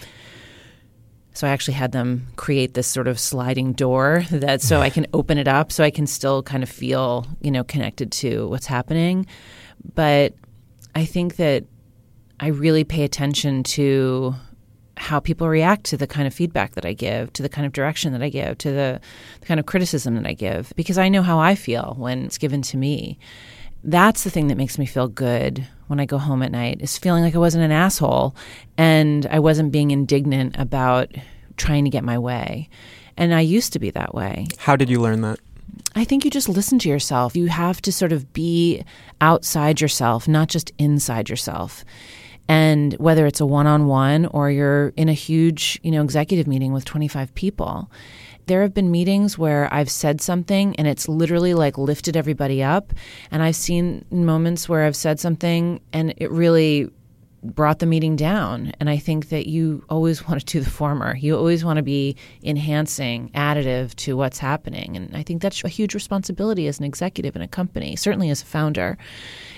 So 1.33 1.45
I 1.45 1.51
actually 1.51 1.73
had 1.73 1.91
them 1.91 2.27
create 2.37 2.75
this 2.75 2.87
sort 2.87 3.07
of 3.07 3.19
sliding 3.19 3.73
door 3.73 4.23
that 4.31 4.61
so 4.61 4.79
I 4.79 4.89
can 4.89 5.05
open 5.13 5.37
it 5.37 5.49
up 5.49 5.69
so 5.69 5.83
I 5.83 5.91
can 5.91 6.07
still 6.07 6.41
kind 6.41 6.63
of 6.63 6.69
feel 6.69 7.27
you 7.41 7.51
know 7.51 7.63
connected 7.63 8.11
to 8.13 8.47
what's 8.47 8.65
happening, 8.65 9.27
but 9.93 10.33
I 10.95 11.05
think 11.05 11.35
that 11.35 11.65
I 12.39 12.47
really 12.47 12.83
pay 12.83 13.03
attention 13.03 13.63
to 13.63 14.35
how 14.97 15.19
people 15.19 15.47
react 15.47 15.85
to 15.85 15.97
the 15.97 16.07
kind 16.07 16.27
of 16.27 16.33
feedback 16.33 16.75
that 16.75 16.85
I 16.85 16.93
give, 16.93 17.31
to 17.33 17.43
the 17.43 17.49
kind 17.49 17.65
of 17.65 17.73
direction 17.73 18.13
that 18.13 18.21
I 18.21 18.29
give, 18.29 18.57
to 18.59 18.71
the, 18.71 19.01
the, 19.41 19.45
kind 19.45 19.59
of 19.59 19.65
criticism 19.65 20.15
that 20.15 20.25
I 20.25 20.33
give, 20.33 20.71
because 20.75 20.97
I 20.97 21.09
know 21.09 21.21
how 21.21 21.39
I 21.39 21.55
feel 21.55 21.95
when 21.97 22.25
it's 22.25 22.37
given 22.37 22.61
to 22.63 22.77
me. 22.77 23.19
That's 23.83 24.23
the 24.23 24.29
thing 24.29 24.47
that 24.47 24.55
makes 24.55 24.79
me 24.79 24.85
feel 24.85 25.07
good 25.07 25.67
when 25.87 25.99
I 25.99 26.05
go 26.05 26.17
home 26.17 26.41
at 26.41 26.51
night 26.51 26.81
is 26.81 26.97
feeling 26.97 27.23
like 27.23 27.35
I 27.35 27.39
wasn't 27.39 27.65
an 27.65 27.71
asshole 27.71 28.35
and 28.77 29.25
I 29.27 29.39
wasn't 29.39 29.71
being 29.71 29.91
indignant 29.91 30.55
about 30.57 31.13
trying 31.57 31.83
to 31.83 31.89
get 31.89 32.03
my 32.03 32.17
way. 32.17 32.69
And 33.17 33.33
I 33.33 33.41
used 33.41 33.73
to 33.73 33.79
be 33.79 33.91
that 33.91 34.15
way. 34.15 34.47
How 34.57 34.75
did 34.75 34.89
you 34.89 34.99
learn 34.99 35.21
that? 35.21 35.39
I 35.95 36.03
think 36.03 36.25
you 36.25 36.31
just 36.31 36.49
listen 36.49 36.79
to 36.79 36.89
yourself. 36.89 37.35
You 37.35 37.47
have 37.47 37.81
to 37.83 37.91
sort 37.91 38.11
of 38.11 38.33
be 38.33 38.83
outside 39.21 39.79
yourself, 39.79 40.27
not 40.27 40.49
just 40.49 40.71
inside 40.77 41.29
yourself. 41.29 41.85
And 42.47 42.93
whether 42.93 43.25
it's 43.25 43.41
a 43.41 43.45
one 43.45 43.67
on 43.67 43.87
one 43.87 44.27
or 44.27 44.51
you're 44.51 44.89
in 44.95 45.09
a 45.09 45.13
huge, 45.13 45.79
you 45.83 45.91
know, 45.91 46.03
executive 46.03 46.47
meeting 46.47 46.73
with 46.73 46.85
25 46.85 47.33
people, 47.33 47.89
there 48.45 48.61
have 48.61 48.73
been 48.73 48.91
meetings 48.91 49.37
where 49.37 49.73
I've 49.73 49.89
said 49.89 50.21
something 50.21 50.75
and 50.75 50.87
it's 50.87 51.07
literally 51.07 51.53
like 51.53 51.77
lifted 51.77 52.15
everybody 52.15 52.61
up. 52.61 52.93
And 53.31 53.41
I've 53.41 53.55
seen 53.55 54.05
moments 54.11 54.69
where 54.69 54.83
I've 54.83 54.95
said 54.95 55.19
something 55.19 55.81
and 55.93 56.13
it 56.17 56.29
really 56.31 56.89
brought 57.53 57.79
the 57.79 57.85
meeting 57.85 58.15
down. 58.15 58.71
And 58.79 58.89
I 58.89 58.97
think 58.97 59.29
that 59.29 59.47
you 59.47 59.83
always 59.89 60.27
want 60.27 60.39
to 60.39 60.45
do 60.45 60.59
the 60.61 60.69
former. 60.69 61.15
You 61.15 61.37
always 61.37 61.63
want 61.63 61.77
to 61.77 61.83
be 61.83 62.15
enhancing, 62.43 63.29
additive 63.35 63.95
to 63.95 64.17
what's 64.17 64.39
happening. 64.39 64.95
And 64.95 65.15
I 65.15 65.23
think 65.23 65.41
that's 65.41 65.63
a 65.63 65.69
huge 65.69 65.93
responsibility 65.93 66.67
as 66.67 66.79
an 66.79 66.85
executive 66.85 67.35
in 67.35 67.41
a 67.41 67.47
company, 67.47 67.95
certainly 67.95 68.29
as 68.29 68.41
a 68.41 68.45
founder 68.45 68.97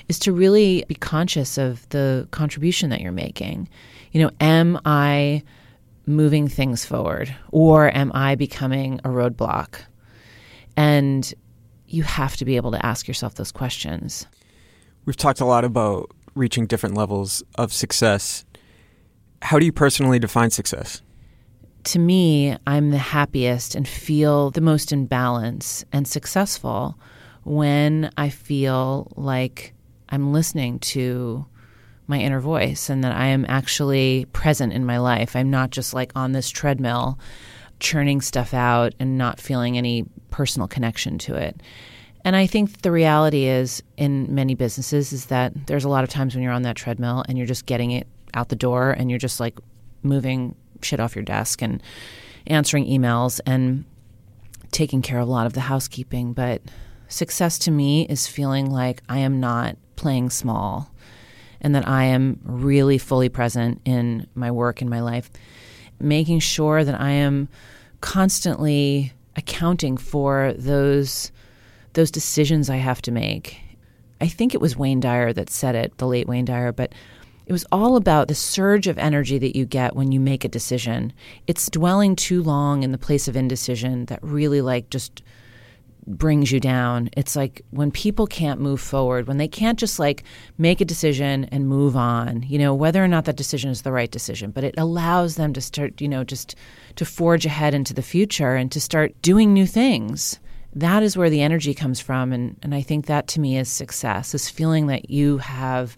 is 0.09 0.19
to 0.19 0.31
really 0.31 0.85
be 0.87 0.95
conscious 0.95 1.57
of 1.57 1.87
the 1.89 2.27
contribution 2.31 2.89
that 2.89 3.01
you're 3.01 3.11
making. 3.11 3.67
You 4.11 4.23
know, 4.23 4.31
am 4.39 4.79
I 4.85 5.43
moving 6.05 6.47
things 6.47 6.85
forward 6.85 7.33
or 7.51 7.95
am 7.95 8.11
I 8.13 8.35
becoming 8.35 8.99
a 9.03 9.09
roadblock? 9.09 9.81
And 10.77 11.33
you 11.87 12.03
have 12.03 12.37
to 12.37 12.45
be 12.45 12.55
able 12.55 12.71
to 12.71 12.85
ask 12.85 13.07
yourself 13.07 13.35
those 13.35 13.51
questions. 13.51 14.27
We've 15.05 15.17
talked 15.17 15.41
a 15.41 15.45
lot 15.45 15.63
about 15.63 16.11
reaching 16.35 16.67
different 16.67 16.95
levels 16.95 17.43
of 17.55 17.73
success. 17.73 18.45
How 19.41 19.59
do 19.59 19.65
you 19.65 19.71
personally 19.71 20.19
define 20.19 20.49
success? 20.49 21.01
To 21.85 21.99
me, 21.99 22.57
I'm 22.67 22.91
the 22.91 22.97
happiest 22.97 23.75
and 23.75 23.87
feel 23.87 24.51
the 24.51 24.61
most 24.61 24.91
in 24.91 25.05
balance 25.05 25.85
and 25.93 26.07
successful 26.07 26.99
when 27.43 28.11
I 28.17 28.29
feel 28.29 29.11
like 29.15 29.73
I'm 30.09 30.33
listening 30.33 30.79
to 30.79 31.45
my 32.07 32.19
inner 32.19 32.39
voice 32.39 32.89
and 32.89 33.03
that 33.03 33.11
I 33.11 33.27
am 33.27 33.45
actually 33.49 34.25
present 34.31 34.73
in 34.73 34.85
my 34.85 34.97
life. 34.97 35.35
I'm 35.35 35.49
not 35.49 35.71
just 35.71 35.93
like 35.93 36.11
on 36.15 36.31
this 36.31 36.49
treadmill 36.49 37.19
churning 37.79 38.21
stuff 38.21 38.53
out 38.53 38.95
and 38.99 39.17
not 39.17 39.39
feeling 39.39 39.77
any 39.77 40.05
personal 40.31 40.67
connection 40.67 41.17
to 41.19 41.35
it. 41.35 41.61
And 42.23 42.35
I 42.35 42.47
think 42.47 42.81
the 42.81 42.91
reality 42.91 43.45
is 43.45 43.83
in 43.95 44.33
many 44.33 44.55
businesses 44.55 45.13
is 45.13 45.27
that 45.27 45.67
there's 45.67 45.83
a 45.85 45.89
lot 45.89 46.03
of 46.03 46.09
times 46.09 46.33
when 46.33 46.43
you're 46.43 46.53
on 46.53 46.63
that 46.63 46.75
treadmill 46.75 47.23
and 47.27 47.37
you're 47.37 47.47
just 47.47 47.65
getting 47.65 47.91
it 47.91 48.07
out 48.33 48.49
the 48.49 48.55
door 48.55 48.91
and 48.91 49.09
you're 49.09 49.19
just 49.19 49.39
like 49.39 49.59
moving 50.03 50.55
shit 50.81 50.99
off 50.99 51.15
your 51.15 51.23
desk 51.23 51.61
and 51.61 51.81
answering 52.47 52.85
emails 52.85 53.39
and 53.45 53.85
taking 54.71 55.01
care 55.01 55.19
of 55.19 55.27
a 55.27 55.31
lot 55.31 55.45
of 55.45 55.53
the 55.53 55.61
housekeeping. 55.61 56.33
But 56.33 56.61
success 57.09 57.57
to 57.59 57.71
me 57.71 58.05
is 58.07 58.27
feeling 58.27 58.69
like 58.69 59.01
I 59.09 59.19
am 59.19 59.39
not 59.39 59.77
playing 59.95 60.29
small 60.29 60.91
and 61.61 61.73
that 61.73 61.87
I 61.87 62.03
am 62.03 62.39
really 62.43 62.97
fully 62.97 63.29
present 63.29 63.81
in 63.85 64.27
my 64.35 64.51
work 64.51 64.81
and 64.81 64.89
my 64.89 65.01
life. 65.01 65.29
making 65.99 66.39
sure 66.39 66.83
that 66.83 66.99
I 66.99 67.11
am 67.11 67.49
constantly 68.01 69.13
accounting 69.35 69.97
for 69.97 70.53
those 70.57 71.31
those 71.93 72.11
decisions 72.11 72.69
I 72.69 72.75
have 72.75 73.01
to 73.03 73.11
make. 73.11 73.59
I 74.21 74.27
think 74.27 74.53
it 74.53 74.61
was 74.61 74.77
Wayne 74.77 74.99
Dyer 74.99 75.33
that 75.33 75.49
said 75.49 75.73
it, 75.73 75.97
the 75.97 76.05
late 76.05 76.27
Wayne 76.27 76.45
Dyer, 76.45 76.71
but 76.71 76.93
it 77.47 77.51
was 77.51 77.65
all 77.71 77.95
about 77.95 78.27
the 78.27 78.35
surge 78.35 78.85
of 78.85 78.99
energy 78.99 79.39
that 79.39 79.55
you 79.55 79.65
get 79.65 79.95
when 79.95 80.11
you 80.11 80.19
make 80.19 80.45
a 80.45 80.49
decision. 80.49 81.11
It's 81.47 81.71
dwelling 81.71 82.15
too 82.15 82.43
long 82.43 82.83
in 82.83 82.91
the 82.91 82.99
place 82.99 83.27
of 83.27 83.35
indecision 83.35 84.05
that 84.07 84.19
really 84.21 84.61
like 84.61 84.91
just 84.91 85.23
brings 86.07 86.51
you 86.51 86.59
down. 86.59 87.09
It's 87.17 87.35
like 87.35 87.61
when 87.71 87.91
people 87.91 88.27
can't 88.27 88.61
move 88.61 88.79
forward, 88.79 89.27
when 89.27 89.37
they 89.37 89.47
can't 89.47 89.77
just 89.77 89.99
like 89.99 90.23
make 90.57 90.79
a 90.79 90.85
decision 90.85 91.45
and 91.45 91.67
move 91.67 91.95
on, 91.97 92.43
you 92.43 92.57
know, 92.57 92.73
whether 92.73 93.03
or 93.03 93.07
not 93.07 93.25
that 93.25 93.35
decision 93.35 93.69
is 93.69 93.81
the 93.81 93.91
right 93.91 94.09
decision, 94.09 94.51
but 94.51 94.63
it 94.63 94.75
allows 94.77 95.35
them 95.35 95.53
to 95.53 95.61
start, 95.61 95.99
you 95.99 96.07
know, 96.07 96.23
just 96.23 96.55
to 96.95 97.05
forge 97.05 97.45
ahead 97.45 97.73
into 97.73 97.93
the 97.93 98.01
future 98.01 98.55
and 98.55 98.71
to 98.71 98.79
start 98.79 99.21
doing 99.21 99.53
new 99.53 99.67
things. 99.67 100.39
That 100.73 101.03
is 101.03 101.17
where 101.17 101.29
the 101.29 101.41
energy 101.41 101.73
comes 101.73 101.99
from. 101.99 102.31
And, 102.31 102.57
and 102.63 102.73
I 102.73 102.81
think 102.81 103.07
that 103.07 103.27
to 103.29 103.39
me 103.39 103.57
is 103.57 103.69
success, 103.69 104.33
is 104.33 104.49
feeling 104.49 104.87
that 104.87 105.09
you 105.09 105.39
have 105.39 105.97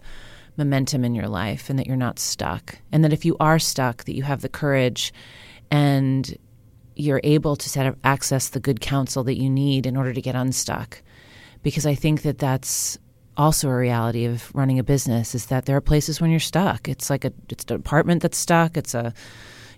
momentum 0.56 1.04
in 1.04 1.14
your 1.14 1.28
life 1.28 1.70
and 1.70 1.78
that 1.78 1.86
you're 1.86 1.96
not 1.96 2.18
stuck. 2.18 2.78
And 2.90 3.04
that 3.04 3.12
if 3.12 3.24
you 3.24 3.36
are 3.40 3.58
stuck, 3.58 4.04
that 4.04 4.16
you 4.16 4.24
have 4.24 4.42
the 4.42 4.48
courage 4.48 5.12
and 5.70 6.36
you're 7.00 7.20
able 7.24 7.56
to 7.56 7.68
set 7.68 7.86
up, 7.86 7.96
access 8.04 8.48
the 8.48 8.60
good 8.60 8.80
counsel 8.80 9.24
that 9.24 9.38
you 9.38 9.50
need 9.50 9.86
in 9.86 9.96
order 9.96 10.12
to 10.12 10.20
get 10.20 10.34
unstuck. 10.34 11.02
Because 11.62 11.86
I 11.86 11.94
think 11.94 12.22
that 12.22 12.38
that's 12.38 12.98
also 13.36 13.68
a 13.68 13.76
reality 13.76 14.24
of 14.24 14.54
running 14.54 14.78
a 14.78 14.84
business 14.84 15.34
is 15.34 15.46
that 15.46 15.66
there 15.66 15.76
are 15.76 15.80
places 15.80 16.20
when 16.20 16.30
you're 16.30 16.40
stuck. 16.40 16.88
It's 16.88 17.10
like 17.10 17.24
a 17.24 17.32
it's 17.48 17.64
a 17.64 17.78
department 17.78 18.22
that's 18.22 18.38
stuck. 18.38 18.76
It's 18.76 18.94
a 18.94 19.12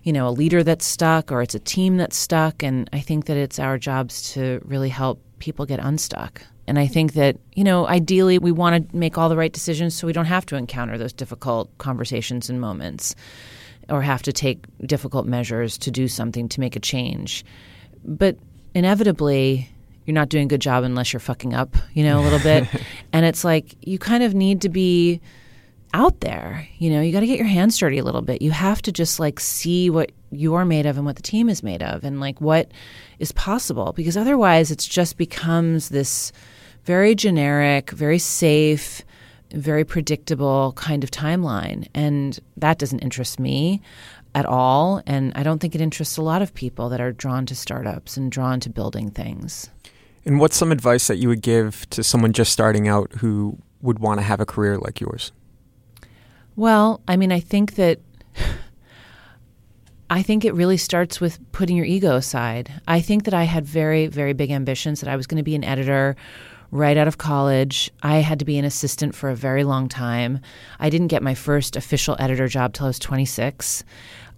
you 0.03 0.13
know 0.13 0.27
a 0.27 0.31
leader 0.31 0.63
that's 0.63 0.85
stuck, 0.85 1.31
or 1.31 1.41
it's 1.41 1.55
a 1.55 1.59
team 1.59 1.97
that's 1.97 2.17
stuck. 2.17 2.63
And 2.63 2.89
I 2.93 2.99
think 2.99 3.25
that 3.25 3.37
it's 3.37 3.59
our 3.59 3.77
jobs 3.77 4.33
to 4.33 4.61
really 4.65 4.89
help 4.89 5.21
people 5.39 5.65
get 5.65 5.79
unstuck. 5.79 6.41
And 6.65 6.79
I 6.79 6.87
think 6.87 7.13
that, 7.13 7.37
you 7.53 7.63
know, 7.63 7.87
ideally 7.87 8.39
we 8.39 8.51
want 8.51 8.89
to 8.89 8.95
make 8.95 9.17
all 9.17 9.27
the 9.27 9.35
right 9.35 9.51
decisions 9.51 9.93
so 9.93 10.07
we 10.07 10.13
don't 10.13 10.25
have 10.25 10.45
to 10.47 10.55
encounter 10.55 10.97
those 10.97 11.11
difficult 11.11 11.77
conversations 11.77 12.49
and 12.49 12.61
moments 12.61 13.15
or 13.89 14.01
have 14.01 14.23
to 14.23 14.33
take 14.33 14.65
difficult 14.85 15.25
measures 15.25 15.77
to 15.79 15.91
do 15.91 16.07
something 16.07 16.47
to 16.49 16.59
make 16.59 16.75
a 16.75 16.79
change. 16.79 17.43
But 18.03 18.37
inevitably, 18.73 19.69
you're 20.05 20.13
not 20.13 20.29
doing 20.29 20.45
a 20.45 20.49
good 20.49 20.61
job 20.61 20.83
unless 20.83 21.13
you're 21.13 21.19
fucking 21.19 21.53
up, 21.53 21.75
you 21.93 22.03
know, 22.03 22.19
a 22.19 22.23
little 22.23 22.39
bit. 22.39 22.67
and 23.13 23.25
it's 23.25 23.43
like 23.43 23.75
you 23.81 23.97
kind 23.99 24.23
of 24.23 24.33
need 24.33 24.61
to 24.61 24.69
be 24.69 25.21
out 25.93 26.19
there. 26.21 26.67
You 26.79 26.89
know, 26.89 27.01
you 27.01 27.11
got 27.11 27.21
to 27.21 27.27
get 27.27 27.37
your 27.37 27.47
hands 27.47 27.77
dirty 27.77 27.99
a 27.99 28.03
little 28.03 28.21
bit. 28.21 28.41
You 28.41 28.51
have 28.51 28.81
to 28.83 28.91
just 28.91 29.19
like 29.19 29.39
see 29.39 29.89
what 29.89 30.11
you're 30.31 30.65
made 30.65 30.85
of 30.85 30.97
and 30.97 31.05
what 31.05 31.15
the 31.15 31.21
team 31.21 31.49
is 31.49 31.61
made 31.61 31.83
of 31.83 32.03
and 32.03 32.19
like 32.19 32.41
what 32.41 32.71
is 33.19 33.31
possible 33.33 33.93
because 33.93 34.17
otherwise 34.17 34.71
it 34.71 34.79
just 34.79 35.17
becomes 35.17 35.89
this 35.89 36.31
very 36.85 37.15
generic, 37.15 37.91
very 37.91 38.19
safe, 38.19 39.03
very 39.53 39.83
predictable 39.83 40.73
kind 40.75 41.03
of 41.03 41.11
timeline. 41.11 41.87
And 41.93 42.39
that 42.57 42.77
doesn't 42.77 42.99
interest 42.99 43.39
me 43.39 43.81
at 44.35 44.45
all. 44.45 45.01
And 45.05 45.31
I 45.35 45.43
don't 45.43 45.59
think 45.59 45.75
it 45.75 45.81
interests 45.81 46.17
a 46.17 46.21
lot 46.21 46.41
of 46.41 46.53
people 46.53 46.89
that 46.89 46.99
are 46.99 47.11
drawn 47.11 47.45
to 47.47 47.55
startups 47.55 48.17
and 48.17 48.31
drawn 48.31 48.59
to 48.61 48.69
building 48.69 49.11
things. 49.11 49.69
And 50.25 50.39
what's 50.39 50.55
some 50.55 50.71
advice 50.71 51.07
that 51.07 51.17
you 51.17 51.27
would 51.27 51.41
give 51.41 51.89
to 51.91 52.03
someone 52.03 52.33
just 52.33 52.51
starting 52.51 52.87
out 52.87 53.11
who 53.13 53.57
would 53.81 53.99
want 53.99 54.19
to 54.19 54.23
have 54.23 54.39
a 54.39 54.45
career 54.45 54.77
like 54.77 55.01
yours? 55.01 55.31
Well, 56.55 57.01
I 57.07 57.17
mean, 57.17 57.31
I 57.31 57.39
think 57.39 57.75
that. 57.75 57.99
I 60.09 60.21
think 60.21 60.45
it 60.45 60.53
really 60.53 60.77
starts 60.77 61.19
with 61.19 61.39
putting 61.53 61.75
your 61.75 61.87
ego 61.87 62.15
aside. 62.15 62.71
I 62.87 63.01
think 63.01 63.23
that 63.23 63.33
I 63.33 63.45
had 63.45 63.65
very, 63.65 64.05
very 64.05 64.33
big 64.33 64.51
ambitions 64.51 65.01
that 65.01 65.09
I 65.09 65.15
was 65.15 65.25
going 65.25 65.37
to 65.37 65.43
be 65.43 65.55
an 65.55 65.63
editor 65.63 66.15
right 66.73 66.97
out 66.97 67.07
of 67.07 67.19
college. 67.19 67.91
I 68.01 68.17
had 68.17 68.39
to 68.39 68.45
be 68.45 68.57
an 68.57 68.65
assistant 68.65 69.13
for 69.13 69.29
a 69.29 69.35
very 69.35 69.63
long 69.63 69.87
time. 69.87 70.39
I 70.79 70.89
didn't 70.89 71.07
get 71.07 71.21
my 71.21 71.35
first 71.35 71.75
official 71.75 72.15
editor 72.19 72.47
job 72.47 72.73
till 72.73 72.87
I 72.87 72.89
was 72.89 72.99
26. 72.99 73.83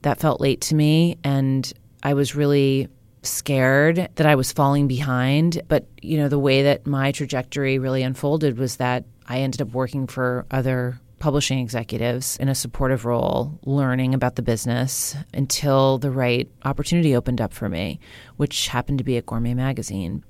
That 0.02 0.19
felt 0.19 0.41
late 0.41 0.60
to 0.62 0.76
me, 0.76 1.17
and 1.24 1.71
I 2.04 2.13
was 2.13 2.36
really 2.36 2.89
scared 3.24 4.10
that 4.15 4.26
I 4.26 4.36
was 4.36 4.52
falling 4.52 4.88
behind. 4.88 5.62
But, 5.69 5.88
you 6.02 6.17
know, 6.17 6.28
the 6.28 6.38
way 6.38 6.62
that 6.63 6.86
my 6.86 7.13
trajectory 7.13 7.80
really 7.80 8.04
unfolded 8.04 8.58
was 8.58 8.76
that 8.76 9.06
I 9.28 9.39
ended 9.39 9.62
up 9.62 9.69
working 9.69 10.06
for 10.06 10.45
other 10.52 11.00
publishing 11.19 11.60
executives 11.60 12.36
in 12.38 12.50
a 12.50 12.54
supportive 12.54 13.06
role, 13.06 13.58
learning 13.63 14.13
about 14.13 14.36
the 14.36 14.41
business 14.41 15.15
until 15.34 15.98
the 16.00 16.12
right 16.12 16.52
opportunity 16.65 17.15
opened 17.15 17.39
up 17.39 17.54
for 17.54 17.69
me, 17.69 18.02
which 18.36 18.67
happened 18.67 18.98
to 18.98 19.06
be 19.06 19.15
at 19.15 19.26
Gourmet 19.26 19.54
Magazine 19.54 20.24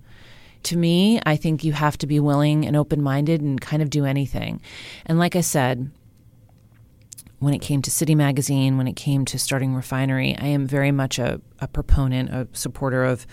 to 0.66 0.78
me, 0.78 1.20
I 1.26 1.36
think 1.36 1.64
you 1.64 1.74
have 1.74 1.98
to 2.00 2.08
be 2.08 2.20
willing 2.20 2.66
and 2.66 2.76
open 2.76 3.02
minded 3.02 3.42
and 3.42 3.60
kind 3.60 3.82
of 3.82 3.90
do 3.90 4.06
anything. 4.06 4.62
And 5.06 5.18
like 5.18 5.36
I 5.36 5.42
said, 5.42 5.92
when 7.40 7.54
it 7.54 7.62
came 7.62 7.82
to 7.84 7.92
City 7.92 8.16
Magazine, 8.16 8.78
when 8.78 8.88
it 8.88 8.96
came 8.96 9.26
to 9.26 9.40
starting 9.40 9.76
Refinery, 9.76 10.36
I 10.38 10.48
am 10.48 10.68
very 10.68 10.92
much 10.92 11.20
a, 11.20 11.42
a 11.60 11.68
proponent, 11.68 12.30
a 12.30 12.48
supporter 12.54 13.04
of, 13.04 13.26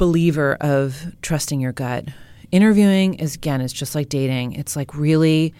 believer 0.00 0.56
of 0.62 1.14
trusting 1.20 1.60
your 1.60 1.72
gut. 1.72 2.06
Interviewing 2.50 3.14
is, 3.14 3.34
again, 3.34 3.60
it's 3.60 3.72
just 3.72 3.94
like 3.94 4.08
dating. 4.08 4.54
It's 4.54 4.74
like 4.74 4.94
really 4.94 5.52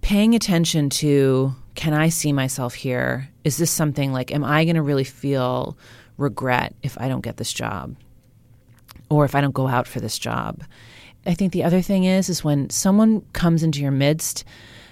paying 0.00 0.34
attention 0.34 0.88
to 0.88 1.54
can 1.74 1.92
I 1.92 2.08
see 2.08 2.32
myself 2.32 2.72
here? 2.72 3.28
Is 3.44 3.58
this 3.58 3.70
something 3.70 4.14
like, 4.14 4.32
am 4.32 4.44
I 4.44 4.64
going 4.64 4.76
to 4.76 4.82
really 4.82 5.04
feel 5.04 5.76
regret 6.16 6.74
if 6.82 6.98
I 6.98 7.08
don't 7.08 7.20
get 7.20 7.36
this 7.36 7.52
job? 7.52 7.96
Or 9.12 9.24
if 9.24 9.34
I 9.34 9.40
don't 9.40 9.54
go 9.54 9.68
out 9.68 9.86
for 9.86 10.00
this 10.00 10.18
job. 10.18 10.64
I 11.26 11.34
think 11.34 11.52
the 11.52 11.64
other 11.64 11.82
thing 11.82 12.04
is 12.04 12.28
is 12.28 12.42
when 12.42 12.70
someone 12.70 13.20
comes 13.32 13.62
into 13.62 13.80
your 13.80 13.92
midst 13.92 14.44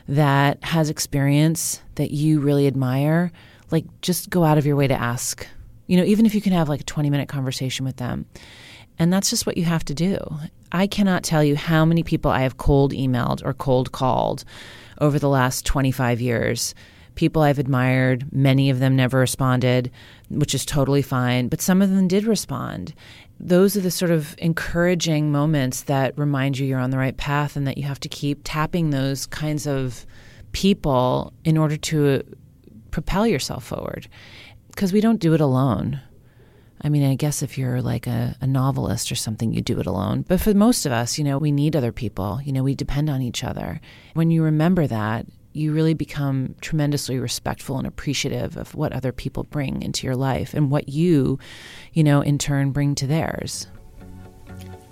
that 0.09 0.63
has 0.65 0.91
experience 0.91 1.81
that 1.97 2.11
you 2.11 2.41
really 2.41 2.67
admire, 2.67 3.33
like 3.71 3.85
just 4.03 4.31
go 4.31 4.45
out 4.45 4.59
of 4.59 4.67
your 4.67 4.77
way 4.77 4.87
to 4.87 4.95
ask. 4.95 5.47
You 5.87 5.97
know, 5.97 6.05
even 6.05 6.27
if 6.27 6.35
you 6.35 6.41
can 6.41 6.53
have 6.53 6.69
like 6.69 6.83
a 6.83 6.85
20 6.85 7.11
minute 7.11 7.29
conversation 7.29 7.85
with 7.85 7.97
them. 7.97 8.27
And 8.99 9.13
that's 9.13 9.31
just 9.31 9.47
what 9.47 9.57
you 9.57 9.65
have 9.65 9.85
to 9.87 9.95
do. 9.95 10.19
I 10.73 10.87
cannot 10.87 11.25
tell 11.25 11.43
you 11.43 11.57
how 11.57 11.85
many 11.85 12.03
people 12.03 12.31
I 12.31 12.43
have 12.43 12.59
cold 12.59 12.93
emailed 12.93 13.43
or 13.45 13.55
cold 13.55 13.93
called 13.93 14.45
over 15.01 15.19
the 15.19 15.29
last 15.29 15.65
25 15.65 16.21
years. 16.21 16.75
People 17.15 17.43
I've 17.43 17.59
admired, 17.59 18.27
many 18.31 18.71
of 18.71 18.79
them 18.79 18.95
never 18.95 19.19
responded, 19.19 19.91
which 20.29 20.55
is 20.55 20.65
totally 20.65 21.03
fine, 21.03 21.49
but 21.49 21.61
some 21.61 21.83
of 21.83 21.91
them 21.91 22.09
did 22.09 22.25
respond 22.25 22.95
those 23.41 23.75
are 23.77 23.81
the 23.81 23.91
sort 23.91 24.11
of 24.11 24.35
encouraging 24.39 25.33
moments 25.33 25.83
that 25.83 26.17
remind 26.19 26.59
you 26.59 26.67
you're 26.67 26.79
on 26.79 26.91
the 26.91 26.99
right 26.99 27.17
path 27.17 27.57
and 27.57 27.67
that 27.67 27.79
you 27.79 27.85
have 27.85 28.01
to 28.01 28.09
keep 28.09 28.43
tapping 28.45 28.91
those 28.91 29.27
kinds 29.27 29.67
of 29.67 30.05
people 30.53 31.33
in 31.45 31.57
order 31.57 31.77
to 31.77 32.23
propel 32.91 33.27
yourself 33.27 33.65
forward. 33.65 34.09
Because 34.69 34.93
we 34.93 35.01
don't 35.01 35.21
do 35.21 35.33
it 35.33 35.41
alone. 35.41 36.01
I 36.83 36.89
mean, 36.91 37.11
I 37.11 37.15
guess 37.15 37.43
if 37.43 37.57
you're 37.57 37.83
like 37.83 38.07
a, 38.07 38.37
a, 38.41 38.47
novelist 38.47 39.11
or 39.11 39.15
something, 39.15 39.53
you 39.53 39.61
do 39.61 39.81
it 39.81 39.87
alone. 39.87 40.25
But 40.27 40.41
for 40.41 40.55
most 40.55 40.87
of 40.87 40.93
us, 40.93 41.19
you 41.19 41.25
know, 41.25 41.37
we 41.37 41.53
need 41.53 41.77
other 41.77 41.93
people. 41.93 42.41
You 42.43 42.53
know, 42.53 42.63
we 42.63 42.75
depend 42.75 43.11
on 43.11 43.21
each 43.21 43.45
other. 43.45 43.81
When 44.15 44.31
you 44.31 44.43
remember 44.43 44.87
that, 44.87 45.27
you 45.53 45.73
really 45.73 45.95
become 45.95 46.55
tremendously 46.61 47.19
respectful 47.19 47.79
and 47.79 47.87
appreciative 47.87 48.57
of 48.57 48.75
what 48.75 48.93
other 48.93 49.13
people 49.13 49.45
bring 49.45 49.83
into 49.83 50.07
your 50.07 50.17
life 50.17 50.55
and 50.55 50.71
what 50.71 50.89
you, 50.89 51.39
you 51.93 52.05
know, 52.05 52.21
in 52.21 52.39
turn 52.39 52.71
bring 52.71 52.95
to 52.95 53.07
theirs. 53.07 53.67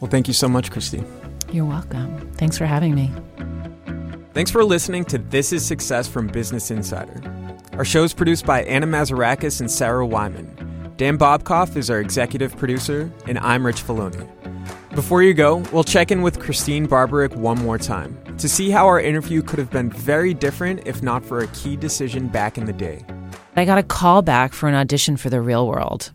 Well, 0.00 0.10
thank 0.10 0.28
you 0.28 0.34
so 0.34 0.48
much, 0.48 0.70
Christene. 0.70 1.06
You're 1.52 1.64
welcome. 1.64 2.32
Thanks 2.32 2.58
for 2.58 2.66
having 2.66 2.94
me. 2.94 3.10
Thanks 4.34 4.50
for 4.50 4.64
listening 4.64 5.04
to 5.06 5.18
This 5.18 5.52
is 5.52 5.64
Success 5.64 6.06
from 6.08 6.26
Business 6.26 6.70
Insider. 6.70 7.22
Our 7.72 7.84
show 7.84 8.02
is 8.02 8.12
produced 8.12 8.44
by 8.44 8.62
Anna 8.64 8.86
Mazarakis 8.86 9.60
and 9.60 9.70
Sarah 9.70 10.06
Wyman. 10.06 10.54
Dan 10.96 11.16
Bobkoff 11.16 11.76
is 11.76 11.90
our 11.90 12.00
executive 12.00 12.56
producer, 12.56 13.12
and 13.26 13.38
I'm 13.38 13.64
Rich 13.64 13.82
Feloni. 13.84 14.28
Before 14.94 15.22
you 15.22 15.32
go, 15.32 15.58
we'll 15.72 15.84
check 15.84 16.10
in 16.10 16.22
with 16.22 16.40
Christene 16.40 16.88
Barberich 16.88 17.36
one 17.36 17.58
more 17.58 17.78
time 17.78 18.18
to 18.38 18.48
see 18.48 18.70
how 18.70 18.86
our 18.86 19.00
interview 19.00 19.42
could 19.42 19.58
have 19.58 19.70
been 19.70 19.90
very 19.90 20.32
different 20.32 20.86
if 20.86 21.02
not 21.02 21.24
for 21.24 21.40
a 21.40 21.46
key 21.48 21.76
decision 21.76 22.28
back 22.28 22.56
in 22.56 22.64
the 22.64 22.72
day. 22.72 23.04
I 23.56 23.64
got 23.64 23.78
a 23.78 23.82
call 23.82 24.22
back 24.22 24.52
for 24.52 24.68
an 24.68 24.74
audition 24.74 25.16
for 25.16 25.28
The 25.28 25.40
Real 25.40 25.66
World 25.66 26.12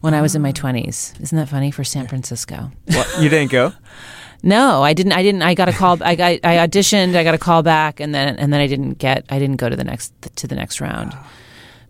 when 0.00 0.14
I 0.14 0.22
was 0.22 0.34
in 0.34 0.42
my 0.42 0.52
20s. 0.52 1.20
Isn't 1.20 1.36
that 1.36 1.48
funny 1.48 1.70
for 1.70 1.84
San 1.84 2.06
Francisco? 2.06 2.70
you 3.20 3.28
didn't 3.28 3.50
go? 3.50 3.72
No, 4.44 4.82
I 4.82 4.92
didn't. 4.92 5.12
I 5.12 5.22
didn't. 5.22 5.42
I 5.42 5.54
got 5.54 5.68
a 5.68 5.72
call. 5.72 6.02
I 6.02 6.16
got. 6.16 6.32
I 6.42 6.66
auditioned. 6.66 7.14
I 7.14 7.22
got 7.22 7.32
a 7.32 7.38
call 7.38 7.62
back, 7.62 8.00
and 8.00 8.12
then 8.12 8.36
and 8.36 8.52
then 8.52 8.60
I 8.60 8.66
didn't 8.66 8.94
get. 8.94 9.24
I 9.30 9.38
didn't 9.38 9.58
go 9.58 9.68
to 9.68 9.76
the 9.76 9.84
next 9.84 10.12
to 10.34 10.48
the 10.48 10.56
next 10.56 10.80
round, 10.80 11.12
ah. 11.14 11.30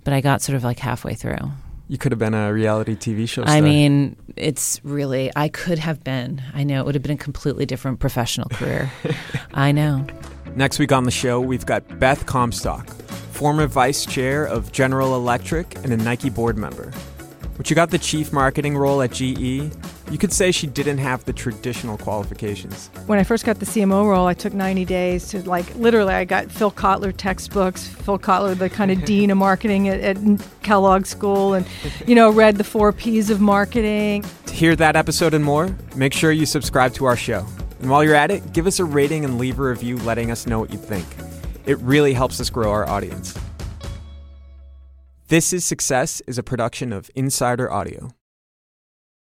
but 0.04 0.12
I 0.12 0.20
got 0.20 0.42
sort 0.42 0.56
of 0.56 0.62
like 0.62 0.78
halfway 0.78 1.14
through. 1.14 1.50
You 1.88 1.98
could 1.98 2.12
have 2.12 2.18
been 2.18 2.34
a 2.34 2.52
reality 2.52 2.94
TV 2.94 3.28
show 3.28 3.42
star. 3.42 3.54
I 3.54 3.60
mean, 3.60 4.16
it's 4.36 4.80
really, 4.82 5.30
I 5.36 5.48
could 5.48 5.78
have 5.78 6.02
been. 6.02 6.42
I 6.54 6.64
know 6.64 6.80
it 6.80 6.86
would 6.86 6.94
have 6.94 7.02
been 7.02 7.12
a 7.12 7.16
completely 7.16 7.66
different 7.66 8.00
professional 8.00 8.48
career. 8.50 8.90
I 9.54 9.72
know. 9.72 10.06
Next 10.54 10.78
week 10.78 10.92
on 10.92 11.04
the 11.04 11.10
show, 11.10 11.40
we've 11.40 11.66
got 11.66 11.98
Beth 11.98 12.26
Comstock, 12.26 12.88
former 13.32 13.66
vice 13.66 14.06
chair 14.06 14.44
of 14.44 14.72
General 14.72 15.14
Electric, 15.14 15.74
and 15.76 15.92
a 15.92 15.96
Nike 15.96 16.30
board 16.30 16.56
member. 16.56 16.92
When 17.62 17.66
she 17.68 17.76
got 17.76 17.90
the 17.90 17.98
chief 17.98 18.32
marketing 18.32 18.76
role 18.76 19.02
at 19.02 19.12
GE, 19.12 19.38
you 19.38 20.18
could 20.18 20.32
say 20.32 20.50
she 20.50 20.66
didn't 20.66 20.98
have 20.98 21.24
the 21.26 21.32
traditional 21.32 21.96
qualifications. 21.96 22.90
When 23.06 23.20
I 23.20 23.22
first 23.22 23.46
got 23.46 23.60
the 23.60 23.66
CMO 23.66 24.04
role, 24.04 24.26
I 24.26 24.34
took 24.34 24.52
90 24.52 24.84
days 24.84 25.28
to 25.28 25.48
like 25.48 25.72
literally. 25.76 26.12
I 26.12 26.24
got 26.24 26.50
Phil 26.50 26.72
Kotler 26.72 27.14
textbooks. 27.16 27.86
Phil 27.86 28.18
Kotler, 28.18 28.58
the 28.58 28.68
kind 28.68 28.90
of 28.90 29.04
dean 29.04 29.30
of 29.30 29.38
marketing 29.38 29.88
at, 29.88 30.00
at 30.00 30.18
Kellogg 30.64 31.06
School, 31.06 31.54
and 31.54 31.64
you 32.04 32.16
know, 32.16 32.32
read 32.32 32.56
the 32.56 32.64
four 32.64 32.92
P's 32.92 33.30
of 33.30 33.40
marketing. 33.40 34.24
To 34.46 34.52
hear 34.52 34.74
that 34.74 34.96
episode 34.96 35.32
and 35.32 35.44
more, 35.44 35.72
make 35.94 36.14
sure 36.14 36.32
you 36.32 36.46
subscribe 36.46 36.94
to 36.94 37.04
our 37.04 37.16
show. 37.16 37.46
And 37.78 37.88
while 37.88 38.02
you're 38.02 38.16
at 38.16 38.32
it, 38.32 38.52
give 38.52 38.66
us 38.66 38.80
a 38.80 38.84
rating 38.84 39.24
and 39.24 39.38
leave 39.38 39.60
a 39.60 39.62
review 39.62 39.98
letting 39.98 40.32
us 40.32 40.48
know 40.48 40.58
what 40.58 40.72
you 40.72 40.78
think. 40.78 41.06
It 41.64 41.78
really 41.78 42.12
helps 42.12 42.40
us 42.40 42.50
grow 42.50 42.72
our 42.72 42.88
audience. 42.88 43.38
This 45.32 45.54
is 45.54 45.64
Success 45.64 46.20
is 46.26 46.36
a 46.36 46.42
production 46.42 46.92
of 46.92 47.10
Insider 47.14 47.72
Audio. 47.72 48.10